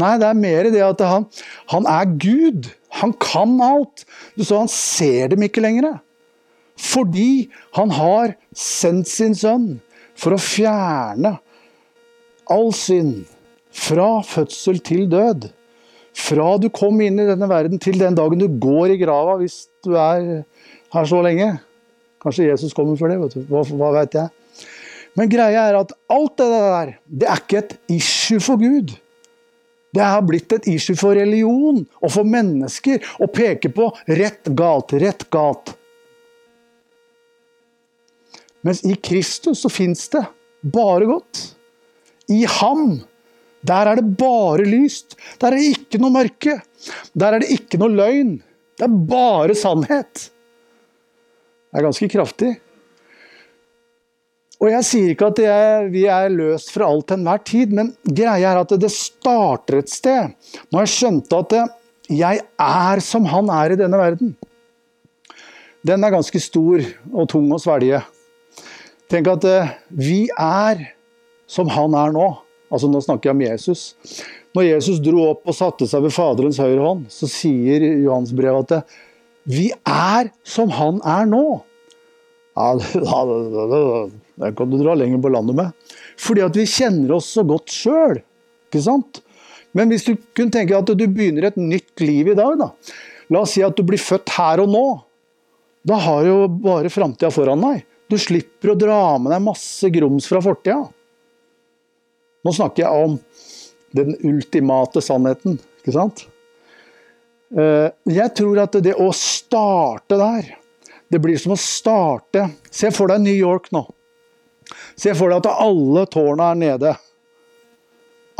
[0.00, 1.26] Nei, det er mer det at han,
[1.72, 2.70] han er Gud.
[3.00, 4.06] Han kan alt.
[4.40, 5.98] Så han ser dem ikke lenger.
[6.80, 9.68] Fordi han har sendt sin sønn
[10.18, 11.36] for å fjerne
[12.50, 13.24] all synd
[13.74, 15.50] fra fødsel til død.
[16.14, 19.64] Fra du kom inn i denne verden til den dagen du går i grava, hvis
[19.84, 20.44] du er
[20.94, 21.50] her så lenge.
[22.22, 23.46] Kanskje Jesus kommer for det, vet du.
[23.50, 24.30] Hva, hva vet jeg.
[25.18, 28.94] Men greia er at alt det der, det er ikke et issue for Gud.
[29.94, 34.94] Det har blitt et issue for religion og for mennesker å peke på rett, galt,
[34.98, 35.74] rett, galt.
[38.64, 40.24] Mens i Kristus så fins det
[40.74, 41.42] bare godt.
[42.32, 42.96] I ham
[43.64, 45.16] der er det bare lyst.
[45.40, 46.58] Der er det ikke noe mørke.
[47.16, 48.36] Der er det ikke noe løgn.
[48.76, 50.28] Det er bare sannhet.
[51.72, 52.52] Det er ganske kraftig.
[54.62, 57.90] Og jeg sier ikke at er, vi er løst fra alt til enhver tid, men
[58.06, 60.36] greia er at det starter et sted.
[60.72, 61.56] Når jeg skjønte at
[62.12, 64.34] jeg er som han er i denne verden.
[65.84, 68.00] Den er ganske stor og tung å svelge.
[69.12, 69.44] Tenk at
[69.92, 70.86] vi er
[71.50, 72.28] som han er nå.
[72.74, 73.82] Altså Nå snakker jeg om Jesus.
[74.54, 78.60] Når Jesus dro opp og satte seg ved Faderens høyre hånd, så sier Johans brev
[78.64, 78.80] at
[79.50, 81.44] vi er som han er nå.
[82.54, 82.70] Ja,
[84.40, 85.94] det kan du dra lenger på landet med.
[86.20, 88.20] Fordi at vi kjenner oss så godt sjøl.
[88.68, 89.20] Ikke sant?
[89.74, 92.70] Men hvis du kunne tenke at du begynner et nytt liv i dag, da.
[93.32, 94.86] La oss si at du blir født her og nå.
[95.84, 97.82] Da har du jo bare framtida foran deg.
[98.08, 100.84] Du slipper å dra med deg masse grums fra fortida.
[102.44, 103.18] Nå snakker jeg om
[103.94, 106.24] den ultimate sannheten, ikke sant?
[107.54, 110.48] Eh, jeg tror at det å starte der
[111.12, 113.84] Det blir som å starte Se for deg New York nå.
[114.98, 116.94] Se for deg at alle tårna er nede.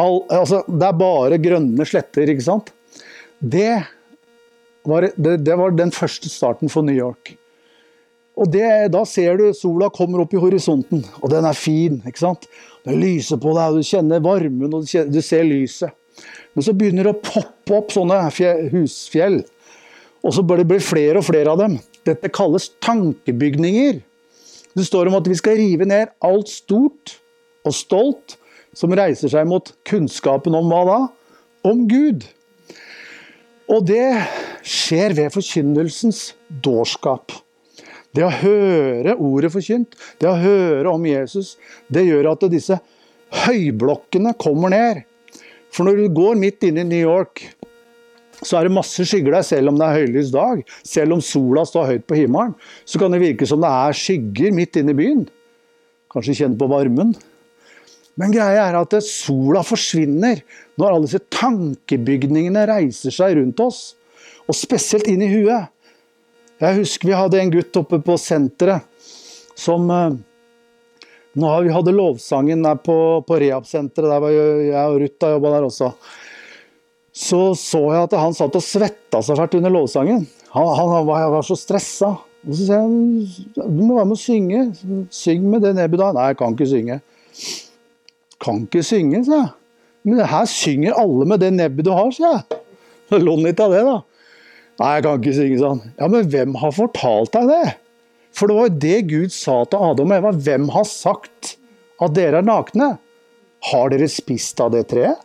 [0.01, 2.73] All, altså, det er bare grønne sletter, ikke sant?
[3.38, 3.77] Det
[4.88, 7.35] var, det, det var den første starten for New York.
[8.35, 12.01] Og det, Da ser du sola kommer opp i horisonten, og den er fin.
[12.03, 12.49] ikke sant?
[12.85, 15.94] Det lyser på deg, og du kjenner varmen og du, kjenner, du ser lyset.
[16.55, 18.20] Men så begynner det å poppe opp sånne
[18.73, 19.40] husfjell.
[20.25, 21.79] Og så blir det bli flere og flere av dem.
[22.07, 23.99] Dette kalles tankebygninger.
[24.75, 27.16] Det står om at vi skal rive ned alt stort
[27.64, 28.37] og stolt
[28.77, 30.99] som reiser seg mot kunnskapen om hva da?
[31.64, 32.27] Om Gud.
[33.70, 34.11] Og det
[34.66, 37.33] skjer ved forkynnelsens dårskap.
[38.14, 41.57] Det å høre ordet forkynt, det å høre om Jesus,
[41.90, 42.79] det gjør at disse
[43.44, 45.03] høyblokkene kommer ned.
[45.74, 47.42] For når du går midt inne i New York,
[48.44, 50.62] så er det masse skygger der, selv om det er høylys dag.
[50.87, 52.55] Selv om sola står høyt på himmelen,
[52.87, 55.24] så kan det virke som det er skygger midt inne i byen.
[56.12, 57.14] Kanskje kjenne på varmen.
[58.20, 60.44] Men greia er at sola forsvinner
[60.79, 63.81] når alle disse tankebygningene reiser seg rundt oss.
[64.46, 65.73] Og spesielt inn i huet.
[66.64, 68.87] Jeg husker vi hadde en gutt oppe på senteret
[69.59, 70.14] som eh,
[71.35, 72.96] nå har Vi hadde lovsangen der på,
[73.27, 75.90] på Rehab-senteret, der var jeg og Ruth jobba der også.
[77.14, 80.24] Så så jeg at han satt og svetta så fælt under lovsangen.
[80.55, 82.12] Han, han var, var, så stressa.
[82.44, 84.62] Og så sier jeg du må være med å synge.
[85.14, 86.12] Syng med det nebbet da.
[86.14, 87.00] Nei, jeg kan ikke synge.
[88.42, 89.53] Kan ikke synge, sa jeg.
[90.05, 92.62] Men her synger alle med det nebbet du har, sier jeg.
[93.24, 93.98] Lån litt av det, da.
[94.80, 95.82] Nei, jeg kan ikke synge sånn.
[96.00, 97.74] Ja, men hvem har fortalt deg det?
[98.34, 100.32] For det var jo det Gud sa til Adam og Eva.
[100.46, 101.54] Hvem har sagt
[102.02, 102.96] at dere er nakne?
[103.70, 105.20] Har dere spist av det treet?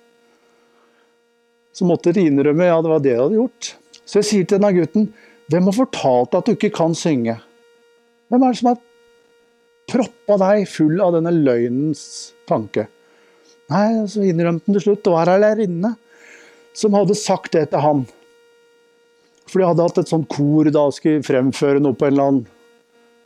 [1.73, 3.71] Så måtte de innrømme ja, det var det de hadde gjort.
[4.05, 5.09] Så jeg sier til denne gutten,
[5.49, 7.39] hvem har fortalt deg at du ikke kan synge?
[8.29, 8.79] Hvem er det som har
[9.89, 12.03] proppa deg full av denne løgnens
[12.49, 12.85] tanke?
[13.69, 15.03] Nei, så innrømte han til slutt.
[15.05, 15.95] Det var ei lærerinne
[16.77, 18.05] som hadde sagt det til han.
[19.49, 22.47] For de hadde hatt et sånt kor da skulle fremføre noe på en eller annen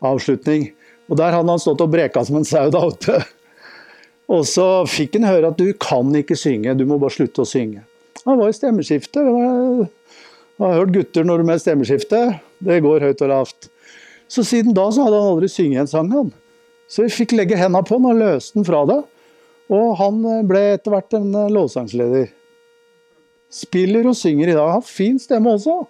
[0.04, 0.70] avslutning.
[1.12, 2.84] Og der hadde han stått og breka som en sau da.
[4.34, 7.48] Og så fikk han høre at du kan ikke synge, du må bare slutte å
[7.48, 7.84] synge.
[8.24, 9.20] Han var i stemmeskifte.
[9.20, 12.22] Jeg har hørt gutter når de er stemmeskifte.
[12.64, 13.68] Det går høyt og lavt.
[14.32, 16.32] Så siden da så hadde han aldri synget en sang, han.
[16.88, 19.02] Så vi fikk legge henda på han og løste den fra det.
[19.74, 22.32] Og han ble etter hvert en lovsangsleder.
[23.54, 24.72] Spiller og synger i dag.
[24.78, 25.84] Har fin stemme også.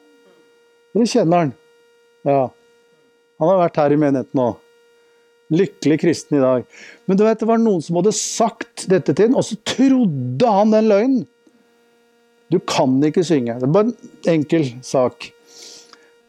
[0.93, 1.53] Dere kjenner han?
[2.27, 2.41] Ja.
[3.41, 4.59] Han har vært her i menigheten òg.
[5.53, 6.65] Lykkelig kristen i dag.
[7.05, 10.53] Men du vet, det var noen som hadde sagt dette til ham, og så trodde
[10.57, 11.25] han den løgnen.
[12.53, 13.57] Du kan ikke synge.
[13.57, 15.31] Det er bare en enkel sak.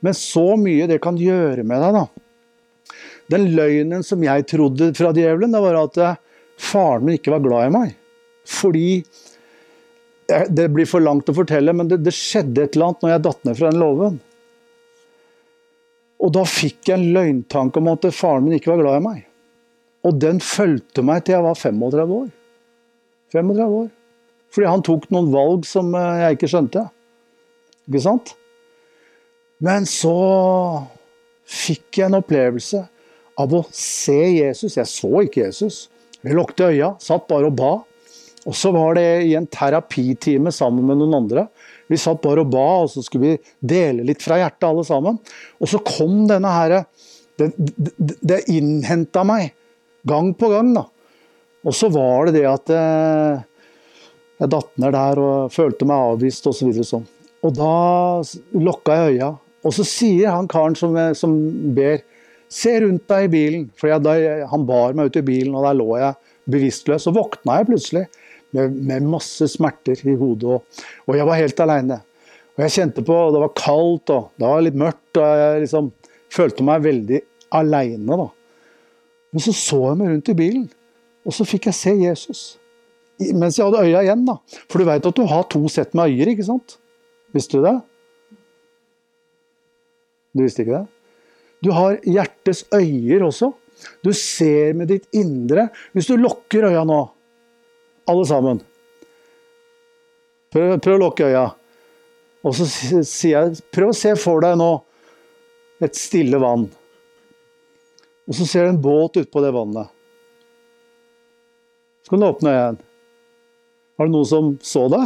[0.04, 2.94] Men så mye det kan gjøre med deg, da.
[3.32, 6.18] Den løgnen som jeg trodde fra djevelen, det var at eh,
[6.60, 7.94] faren min ikke var glad i meg.
[8.44, 8.88] Fordi
[10.24, 13.22] Det blir for langt å fortelle, men det, det skjedde et eller annet når jeg
[13.26, 14.14] datt ned fra den låven.
[16.24, 19.20] Og da fikk jeg en løgntanke om at faren min ikke var glad i meg.
[20.04, 22.32] Og den fulgte meg til jeg var 35 år.
[23.34, 23.92] 35 år.
[24.54, 26.84] Fordi han tok noen valg som eh, jeg ikke skjønte.
[27.88, 28.34] Ikke sant?
[29.64, 30.14] Men så
[31.44, 32.84] fikk jeg en opplevelse
[33.40, 34.78] av å se Jesus.
[34.78, 35.88] Jeg så ikke Jesus.
[36.24, 37.72] Jeg lukket øya, satt bare og ba.
[38.44, 41.48] Og så var det i en terapitime sammen med noen andre.
[41.90, 45.18] Vi satt bare og ba, og så skulle vi dele litt fra hjertet alle sammen.
[45.60, 46.84] Og så kom denne herre
[47.34, 49.48] Det, det, det innhenta meg
[50.06, 50.84] gang på gang, da.
[51.66, 53.40] Og så var det det at jeg,
[54.38, 56.70] jeg datt ned der og følte meg avvist osv.
[56.76, 57.08] Så sånn.
[57.42, 57.72] Og da
[58.54, 59.32] lukka jeg øya.
[59.64, 61.34] Og så sier han karen som, som
[61.76, 62.04] ber,
[62.52, 63.66] se rundt deg i bilen.
[63.80, 64.14] For jeg, da,
[64.52, 66.14] han bar meg ut i bilen, og der lå jeg
[66.54, 67.06] bevisstløs.
[67.06, 68.04] Så våkna jeg plutselig
[68.54, 70.56] med, med masse smerter i hodet.
[70.56, 72.00] Og, og, jeg var helt aleine.
[72.54, 75.90] Og jeg kjente på Det var kaldt og det var litt mørkt, og jeg liksom
[76.34, 77.20] følte meg veldig
[77.54, 78.18] aleine.
[79.34, 80.68] Men så så jeg meg rundt i bilen,
[81.26, 82.44] og så fikk jeg se Jesus.
[83.34, 84.24] Mens jeg hadde øya igjen.
[84.26, 84.38] da.
[84.70, 86.78] For du veit at du har to sett med øyer, ikke sant?
[87.34, 87.74] Visste du det?
[90.34, 90.86] Du visste ikke det?
[91.64, 93.52] Du har hjertets øyer også.
[94.04, 95.68] Du ser med ditt indre.
[95.94, 97.00] Hvis du lukker øya nå,
[98.10, 98.62] alle sammen.
[100.54, 101.44] Prøv, prøv å lukke øya.
[102.44, 104.70] Og så sier jeg Prøv å se for deg nå
[105.84, 106.68] et stille vann.
[108.24, 109.90] Og så ser du en båt utpå det vannet.
[112.04, 112.78] Så kan du åpne igjen.
[113.96, 115.02] Var det noen som så det?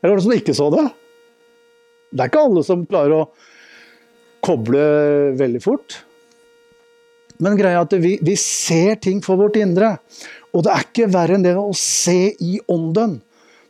[0.00, 0.86] Eller var det noen som ikke så det?
[2.14, 3.22] Det er ikke alle som klarer å
[4.44, 4.82] koble
[5.38, 5.98] veldig fort.
[7.42, 9.96] Men greia er at vi, vi ser ting for vårt indre.
[10.54, 13.18] Og det er ikke verre enn det å se i ånden.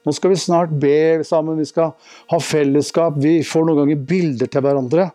[0.04, 1.94] Nå skal vi snart be sammen, vi skal
[2.28, 5.06] ha fellesskap, vi får noen ganger bilder til hverandre.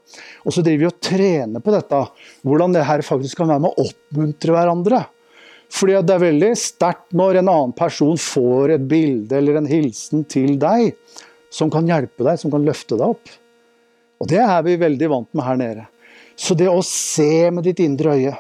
[0.41, 1.99] Og så driver vi og trener på dette,
[2.41, 5.03] hvordan det her faktisk kan være med å oppmuntre hverandre.
[5.70, 10.26] Fordi det er veldig sterkt når en annen person får et bilde eller en hilsen
[10.26, 10.95] til deg
[11.53, 13.30] som kan hjelpe deg, som kan løfte deg opp.
[14.20, 15.86] Og det er vi veldig vant med her nede.
[16.39, 18.34] Så det å se med ditt indre øye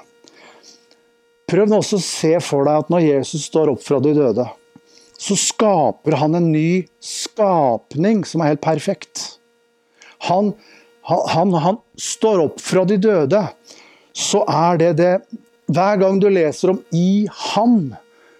[1.49, 4.45] Prøv nå også å se for deg at når Jesus står opp fra de døde,
[5.19, 9.23] så skaper han en ny skapning som er helt perfekt.
[10.29, 10.53] Han,
[11.09, 13.41] han, han står opp fra de døde,
[14.13, 15.13] så er det det
[15.69, 17.93] Hver gang du leser om 'i ham',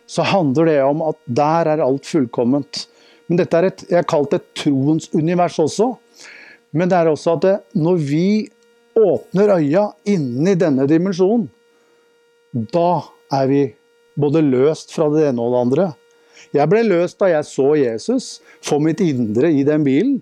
[0.09, 2.87] så handler det om at der er alt fullkomment.
[3.29, 5.91] Men dette er et, jeg har kalt det et troens univers også.
[6.73, 8.49] Men det er også at det, når vi
[8.97, 11.45] åpner øya inni denne dimensjonen,
[12.53, 13.03] da
[13.35, 13.63] er vi
[14.19, 15.87] både løst fra det ene og det andre.
[16.55, 18.27] Jeg ble løst da jeg så Jesus
[18.65, 20.17] for mitt indre i den bilen.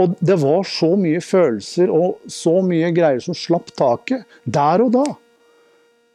[0.00, 4.92] Og det var så mye følelser og så mye greier som slapp taket der og
[4.98, 5.06] da.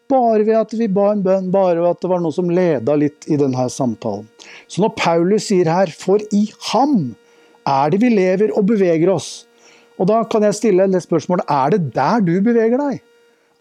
[0.08, 2.96] Bare ved at vi ba en bønn, bare ved at det var noe som leda
[2.96, 4.28] litt i denne samtalen.
[4.72, 7.16] Så når Paulus sier her 'for i ham
[7.68, 9.46] er det vi lever og beveger oss',
[10.00, 13.02] og da kan jeg stille det spørsmålet er det der du beveger deg?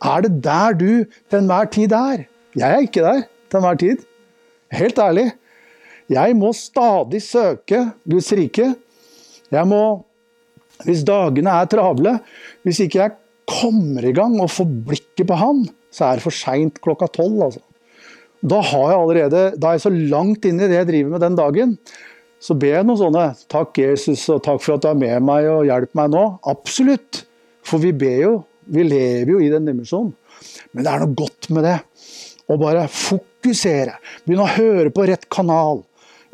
[0.05, 2.27] Er det der du til enhver tid er?
[2.57, 4.03] Jeg er ikke der til enhver tid.
[4.73, 5.31] Helt ærlig.
[6.11, 8.75] Jeg må stadig søke Guds rike.
[9.51, 9.83] Jeg må,
[10.85, 12.19] hvis dagene er travle,
[12.63, 13.17] hvis ikke jeg
[13.47, 17.43] kommer i gang og får blikket på Han, så er det for seint klokka tolv.
[17.49, 17.63] Altså.
[18.43, 21.79] Da da er jeg så langt inn i det jeg driver med den dagen,
[22.39, 25.49] så ber jeg noen sånne 'Takk, Jesus, og takk for at du er med meg
[25.49, 26.39] og hjelper meg nå'.
[26.45, 27.25] Absolutt.
[27.65, 28.35] For vi ber jo.
[28.67, 30.15] Vi lever jo i den dimensjonen.
[30.73, 31.77] Men det er noe godt med det.
[32.47, 33.97] Å bare fokusere.
[34.27, 35.85] Begynne å høre på rett kanal.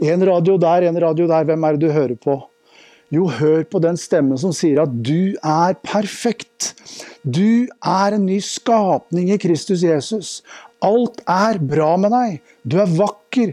[0.02, 1.46] En radio der, en radio der.
[1.48, 2.40] Hvem er det du hører på?
[3.12, 6.72] Jo, hør på den stemmen som sier at du er perfekt.
[7.22, 10.38] Du er en ny skapning i Kristus Jesus.
[10.82, 12.40] Alt er bra med deg.
[12.64, 13.52] Du er vakker.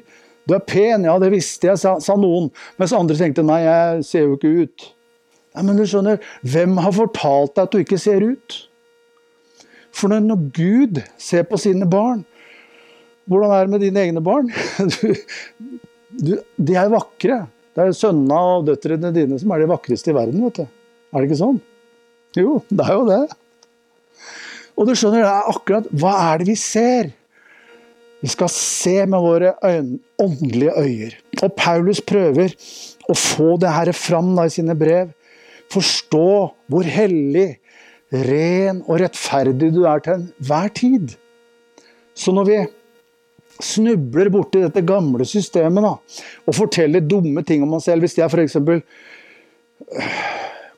[0.49, 2.47] Du er pen, ja, det visste jeg, sa, sa, noen.
[2.79, 4.87] Mens andre tenkte nei, jeg ser jo ikke ut.
[5.53, 8.57] Nei, Men du skjønner, hvem har fortalt deg at du ikke ser ut?
[9.99, 12.23] For når, Gud ser på sine barn,
[13.29, 14.51] hvordan er det med dine egne barn?
[16.09, 17.35] Du, du, de er vakre.
[17.77, 20.63] Det er sønnene og døtrene dine som er de vakreste i verden, vet du.
[21.13, 21.59] Er det ikke sånn?
[22.35, 23.19] Jo, det er jo det.
[24.79, 27.11] Og du skjønner, det er akkurat Hva er det vi ser?
[28.19, 31.15] Vi skal se med våre øyne, åndelige øyer.
[31.43, 32.55] Og Paulus prøver
[33.07, 35.13] å få det her fram da, i sine brev.
[35.71, 36.31] Forstå
[36.71, 37.58] hvor hellig,
[38.09, 41.15] ren og rettferdig du er til enhver tid.
[42.17, 42.59] Så når vi
[43.63, 45.93] snubler borti dette gamle systemet da,
[46.47, 48.57] og forteller dumme ting om oss selv Hvis jeg f.eks.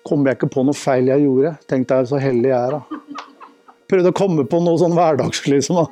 [0.08, 1.56] Kommer jeg ikke på noe feil jeg gjorde?
[1.70, 3.26] Tenk deg så heldig jeg er, da.
[3.92, 5.84] Prøvde å komme på noe sånn hverdagslig som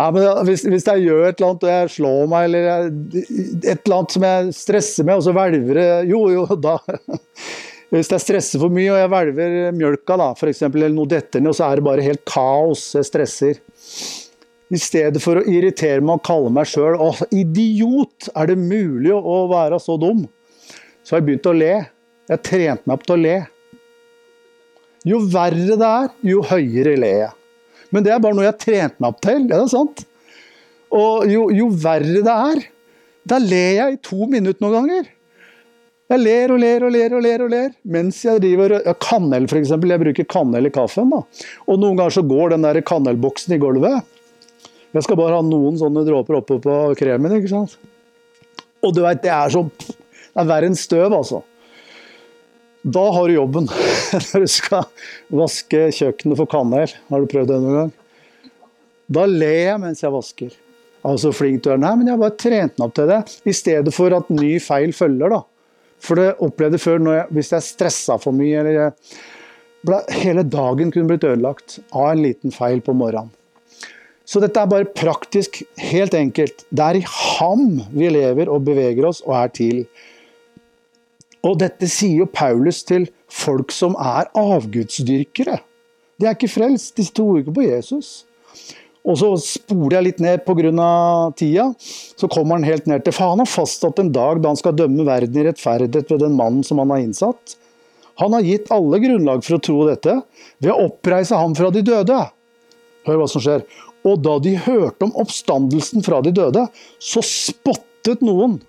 [0.00, 2.86] ja, men hvis, hvis, jeg gjør et eller annet og jeg slår meg, eller jeg,
[3.60, 6.78] et eller annet som jeg stresser med, og så hvelver det Jo, jo, da
[7.92, 11.50] Hvis jeg stresser for mye og jeg hvelver mjølka, da, eksempel, eller noe detter ned,
[11.52, 13.58] og så er det bare helt kaos, jeg stresser.
[14.72, 16.96] I stedet for å irritere meg og kalle meg sjøl
[17.36, 20.24] idiot, er det mulig å være så dum?
[21.04, 21.74] Så har jeg begynt å le.
[22.30, 23.36] Jeg har trent meg opp til å le.
[25.12, 27.32] Jo verre det er, jo høyere ler jeg.
[27.92, 29.44] Men det er bare noe jeg har trent meg opp til.
[29.50, 30.04] Er det sant?
[30.96, 32.62] Og jo, jo verre det er,
[33.28, 35.12] da ler jeg i to minutter noen ganger.
[36.10, 37.68] Jeg ler og ler og ler og ler og ler.
[37.88, 39.70] Mens jeg driver ja, Kanel, f.eks.
[39.72, 41.12] Jeg bruker kanel i kaffen.
[41.12, 41.22] da.
[41.66, 44.02] Og noen ganger så går den der kanelboksen i gulvet.
[44.92, 47.38] Jeg skal bare ha noen sånne dråper oppe på kremen.
[47.38, 47.78] ikke sant?
[48.82, 49.64] Og du vet, det er så
[50.32, 51.42] Det er verre enn støv, altså.
[52.82, 53.68] Da har du jobben.
[54.32, 54.86] Når du skal
[55.30, 56.92] vaske kjøkkenet for kanel.
[57.12, 57.92] Har du prøvd det noen gang?
[59.12, 60.52] Da ler jeg mens jeg vasker.
[61.06, 61.80] Altså flink du er.
[61.80, 63.20] Nei, men jeg har bare trent den opp til det.
[63.48, 65.42] I stedet for at ny feil følger, da.
[66.02, 69.20] For det opplevde før jeg, hvis jeg stressa for mye, eller jeg,
[69.86, 73.30] ble, Hele dagen kunne blitt ødelagt av en liten feil på morgenen.
[74.26, 76.64] Så dette er bare praktisk, helt enkelt.
[76.70, 79.82] Det er i ham vi lever og beveger oss og er til.
[81.42, 85.58] Og dette sier jo Paulus til folk som er avgudsdyrkere.
[86.20, 88.22] De er ikke frelst, de sto ikke på Jesus.
[89.02, 91.32] Og så spoler jeg litt ned pga.
[91.36, 91.72] tida.
[91.78, 94.76] Så kommer han helt ned til For han har fastsatt en dag da han skal
[94.78, 97.56] dømme verden i rettferdighet ved den mannen som han har innsatt.
[98.20, 100.20] Han har gitt alle grunnlag for å tro dette
[100.62, 102.18] ved å oppreise ham fra de døde.
[103.06, 103.64] Hør hva som skjer.
[104.06, 106.66] Og da de hørte om oppstandelsen fra de døde,
[106.98, 108.60] så spottet noen.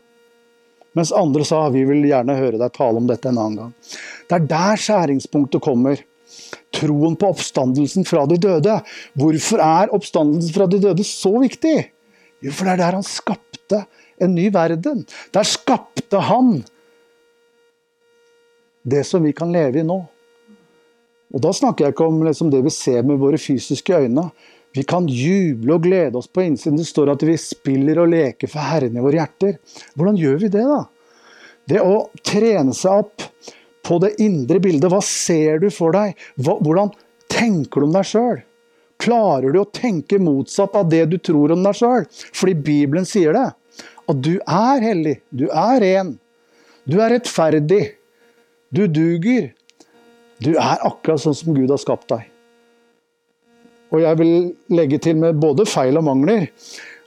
[0.97, 3.71] Mens andre sa vi vil gjerne høre deg tale om dette en annen gang.
[4.29, 6.01] Det er der skjæringspunktet kommer.
[6.83, 8.77] Troen på oppstandelsen fra de døde.
[9.19, 11.77] Hvorfor er oppstandelsen fra de døde så viktig?
[12.43, 13.85] Jo, for det er der han skapte
[14.21, 15.05] en ny verden.
[15.33, 16.57] Der skapte han
[18.83, 20.01] det som vi kan leve i nå.
[21.33, 24.27] Og Da snakker jeg ikke om liksom det vi ser med våre fysiske øyne.
[24.73, 26.77] Vi kan juble og glede oss på innsiden.
[26.77, 29.57] Det står at vi spiller og leker for Herren i våre hjerter.
[29.97, 30.81] Hvordan gjør vi det, da?
[31.69, 33.25] Det å trene seg opp
[33.83, 34.89] på det indre bildet.
[34.91, 36.17] Hva ser du for deg?
[36.39, 36.93] Hvordan
[37.31, 38.41] tenker du om deg sjøl?
[39.03, 42.07] Klarer du å tenke motsatt av det du tror om deg sjøl?
[42.35, 43.49] Fordi Bibelen sier det.
[44.09, 45.17] At du er hellig.
[45.31, 46.15] Du er ren.
[46.87, 47.83] Du er rettferdig.
[48.73, 49.51] Du duger.
[50.43, 52.29] Du er akkurat sånn som Gud har skapt deg.
[53.93, 54.33] Og jeg vil
[54.73, 56.47] legge til med både feil og mangler.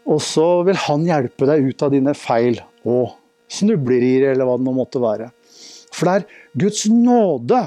[0.06, 3.16] Og så vil han hjelpe deg ut av dine feil og
[3.50, 5.30] snublerier, eller hva det nå måtte være.
[5.96, 7.62] For det er Guds nåde.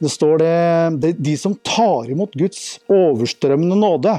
[0.00, 4.16] Det står det De som tar imot Guds overstrømmende nåde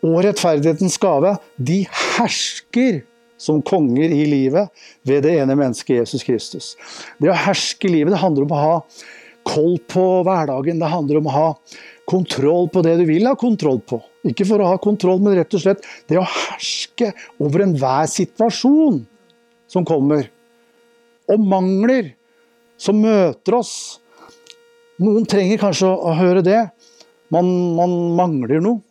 [0.00, 3.02] og rettferdighetens gave, de hersker
[3.40, 4.68] som konger i livet
[5.04, 6.70] ved det ene mennesket Jesus Kristus.
[7.20, 8.74] Det å herske i livet det handler om å ha
[9.48, 10.80] koll på hverdagen.
[10.80, 11.46] Det handler om å ha
[12.08, 14.00] kontroll på det du vil ha kontroll på.
[14.28, 19.02] Ikke for å ha kontroll, men rett og slett det å herske over enhver situasjon
[19.70, 20.28] som kommer.
[21.30, 22.12] Og mangler
[22.80, 23.74] som møter oss.
[25.00, 26.60] Noen trenger kanskje å høre det.
[27.32, 28.82] Man, man mangler noe.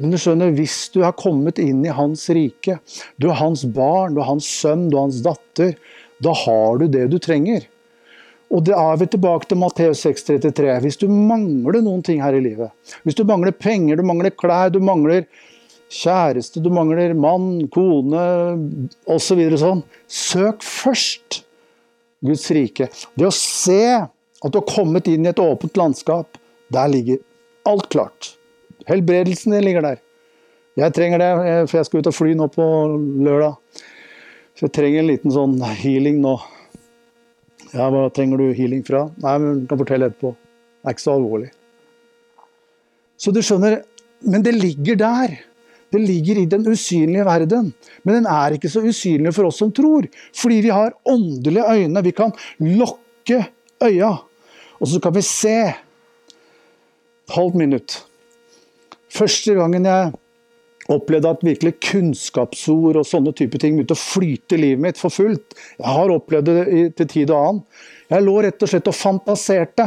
[0.00, 2.78] Men du skjønner, hvis du har kommet inn i hans rike,
[3.20, 5.74] du er hans barn, du er hans sønn, du er hans datter,
[6.24, 7.66] da har du det du trenger.
[8.50, 10.72] Og det er vi tilbake til Matteus 6,33.
[10.82, 12.72] Hvis du mangler noen ting her i livet,
[13.04, 15.28] hvis du mangler penger, du mangler klær, du mangler
[15.92, 18.24] kjæreste, du mangler mann, kone
[19.04, 19.44] osv.
[19.52, 21.42] Så sånn, søk først
[22.24, 22.88] Guds rike.
[23.16, 26.38] Det å se at du har kommet inn i et åpent landskap,
[26.72, 27.20] der ligger
[27.68, 28.34] alt klart.
[28.88, 30.00] Helbredelsen din ligger der.
[30.78, 31.30] Jeg trenger det,
[31.68, 32.66] for jeg skal ut og fly nå på
[33.26, 33.58] lørdag.
[34.56, 36.36] Så jeg trenger en liten sånn healing nå.
[37.72, 39.06] Ja, hva trenger du healing fra?
[39.22, 40.32] Nei, men kan fortelle etterpå.
[40.34, 41.50] Det er ikke så alvorlig.
[43.20, 43.80] Så du skjønner,
[44.24, 45.36] men det ligger der.
[45.90, 47.72] Det ligger i den usynlige verden.
[48.06, 50.06] Men den er ikke så usynlig for oss som tror.
[50.36, 52.04] Fordi vi har åndelige øyne.
[52.06, 52.32] Vi kan
[52.62, 53.42] lokke
[53.82, 54.12] øya.
[54.80, 55.58] Og så kan vi se.
[57.26, 58.00] Et halvt minutt.
[59.10, 60.12] Første gangen jeg
[60.90, 65.14] opplevde at virkelig kunnskapsord og sånne type ting begynte å flyte i livet mitt for
[65.14, 65.54] fullt.
[65.78, 67.60] Jeg har opplevd det til tid og annen.
[68.10, 69.86] Jeg lå rett og slett og fantaserte.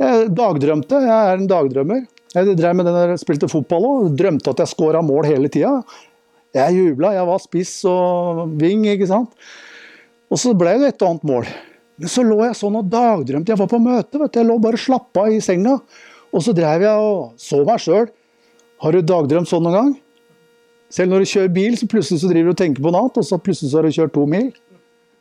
[0.00, 1.02] Jeg dagdrømte.
[1.04, 2.06] Jeg er en dagdrømmer.
[2.30, 5.80] Jeg drev med den der, spilte fotball og drømte at jeg skåra mål hele tida.
[6.54, 7.14] Jeg jubla.
[7.16, 9.34] Jeg var spiss og ving, ikke sant.
[10.30, 11.50] Og så ble det et og annet mål.
[12.00, 13.50] Men så lå jeg sånn og dagdrømte.
[13.52, 14.18] Jeg var på møte.
[14.18, 14.38] vet du.
[14.38, 15.76] Jeg lå bare slappa i senga.
[16.30, 18.06] Og så drev jeg og så meg sjøl.
[18.80, 19.90] Har du dagdrømt sånn noen gang?
[20.90, 23.18] Selv når du kjører bil, så plutselig så driver du og tenker på noe annet,
[23.20, 24.48] og så plutselig så har du kjørt to mil.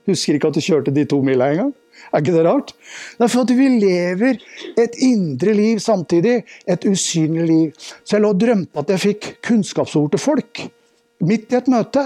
[0.09, 1.73] Husker ikke at du kjørte de to mila engang.
[2.09, 2.73] Er ikke det rart?
[3.17, 4.39] Det er for at vi lever
[4.81, 6.41] et indre liv samtidig.
[6.67, 7.91] Et usynlig liv.
[8.03, 10.63] Så jeg lå og drømte at jeg fikk kunnskapsord til folk.
[11.25, 12.05] Midt i et møte.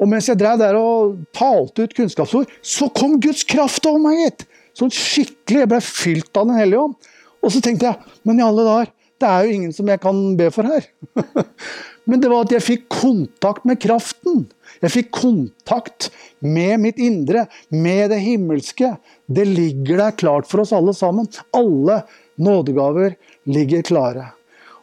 [0.00, 4.24] Og mens jeg drev der og talte ut kunnskapsord, så kom Guds kraft over meg,
[4.24, 4.46] gitt!
[4.74, 5.60] Sånn skikkelig.
[5.62, 7.10] Jeg ble fylt av Den hellige ånd.
[7.44, 8.90] Og så tenkte jeg, men i alle dager,
[9.22, 10.88] det er jo ingen som jeg kan be for her.
[12.04, 14.44] men det var at jeg fikk kontakt med kraften.
[14.84, 16.10] Jeg fikk kontakt
[16.44, 18.96] med mitt indre, med det himmelske.
[19.26, 21.26] Det ligger der klart for oss alle sammen.
[21.56, 22.02] Alle
[22.36, 23.10] nådegaver
[23.48, 24.24] ligger klare.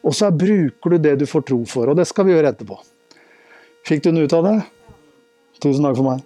[0.02, 2.76] Og så bruker du det du får tro for, og det skal vi gjøre etterpå.
[3.86, 4.58] Fikk du noe ut av det?
[5.62, 6.20] Tusen takk for meg.